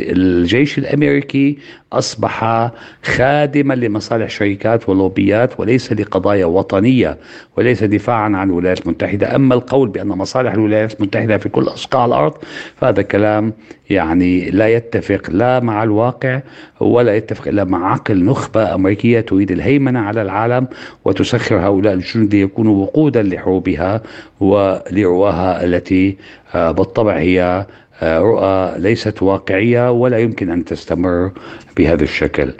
الجيش 0.00 0.78
الأمريكي 0.78 1.58
أصبح 1.98 2.70
خادما 3.02 3.74
لمصالح 3.74 4.28
شركات 4.30 4.88
ولوبيات 4.88 5.60
وليس 5.60 5.92
لقضايا 5.92 6.46
وطنية 6.46 7.18
وليس 7.56 7.84
دفاعا 7.84 8.36
عن 8.36 8.50
الولايات 8.50 8.80
المتحدة. 8.86 9.36
أما 9.36 9.54
القول 9.54 9.88
بأن 9.88 10.08
مصالح 10.08 10.52
الولايات 10.52 11.00
المتحدة 11.00 11.38
في 11.38 11.48
كل 11.48 11.62
أصقاع 11.62 12.04
الأرض 12.04 12.34
فهذا 12.76 13.02
كلام 13.02 13.52
يعني 13.90 14.50
لا 14.50 14.68
يتفق 14.68 15.30
لا 15.30 15.60
مع 15.60 15.82
الواقع 15.82 16.40
ولا 16.80 17.16
يتفق 17.16 17.48
إلا 17.48 17.64
مع 17.64 17.92
عقل 17.92 18.24
نخبة 18.24 18.74
أمريكية 18.74 19.20
تريد 19.20 19.50
الهيمنة 19.50 20.00
على 20.00 20.22
العالم 20.22 20.66
وتسخر 21.04 21.56
هؤلاء 21.56 21.94
الجنود 21.94 22.34
ليكونوا 22.34 22.82
وقودا 22.82 23.22
لحروبها 23.22 24.02
ولرواها 24.40 25.64
التي 25.64 26.16
آه، 26.54 26.70
بالطبع 26.70 27.16
هي 27.16 27.66
رؤى 28.02 28.74
ليست 28.78 29.22
واقعية 29.22 29.90
ولا 29.90 30.18
يمكن 30.18 30.50
أن 30.50 30.64
تستمر 30.64 31.32
بهذا 31.76 32.02
الشكل. 32.02 32.54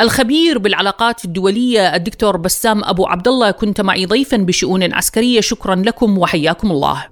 الخبير 0.00 0.58
بالعلاقات 0.58 1.24
الدولية 1.24 1.96
الدكتور 1.96 2.36
بسام 2.36 2.84
أبو 2.84 3.06
عبد 3.06 3.28
الله 3.28 3.50
كنت 3.50 3.80
معي 3.80 4.06
ضيفا 4.06 4.36
بشؤون 4.36 4.92
عسكرية 4.92 5.40
شكرا 5.40 5.74
لكم 5.74 6.18
وحياكم 6.18 6.70
الله. 6.70 7.04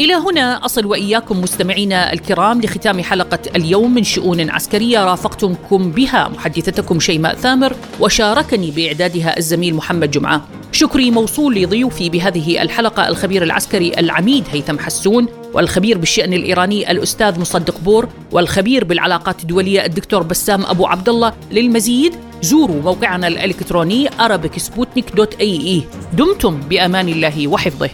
إلى 0.00 0.14
هنا 0.14 0.64
أصل 0.64 0.86
وإياكم 0.86 1.40
مستمعينا 1.40 2.12
الكرام 2.12 2.60
لختام 2.60 3.02
حلقة 3.02 3.38
اليوم 3.56 3.94
من 3.94 4.04
شؤون 4.04 4.50
عسكرية 4.50 5.04
رافقتكم 5.04 5.92
بها 5.92 6.28
محدثتكم 6.28 7.00
شيماء 7.00 7.34
ثامر 7.34 7.76
وشاركني 8.00 8.70
بإعدادها 8.70 9.38
الزميل 9.38 9.74
محمد 9.74 10.10
جمعة. 10.10 10.42
شكري 10.72 11.10
موصول 11.10 11.54
لضيوفي 11.54 12.10
بهذه 12.10 12.62
الحلقة 12.62 13.08
الخبير 13.08 13.42
العسكري 13.42 13.92
العميد 13.98 14.44
هيثم 14.52 14.78
حسون 14.78 15.28
والخبير 15.52 15.98
بالشأن 15.98 16.32
الإيراني 16.32 16.90
الأستاذ 16.90 17.40
مصدق 17.40 17.80
بور 17.80 18.08
والخبير 18.32 18.84
بالعلاقات 18.84 19.42
الدولية 19.42 19.84
الدكتور 19.84 20.22
بسام 20.22 20.66
أبو 20.66 20.86
عبد 20.86 21.08
الله 21.08 21.32
للمزيد 21.50 22.14
زوروا 22.42 22.82
موقعنا 22.82 23.28
الإلكتروني 23.28 24.08
arabicsputnik.ae 24.08 25.84
دمتم 26.12 26.60
بأمان 26.60 27.08
الله 27.08 27.48
وحفظه. 27.48 27.90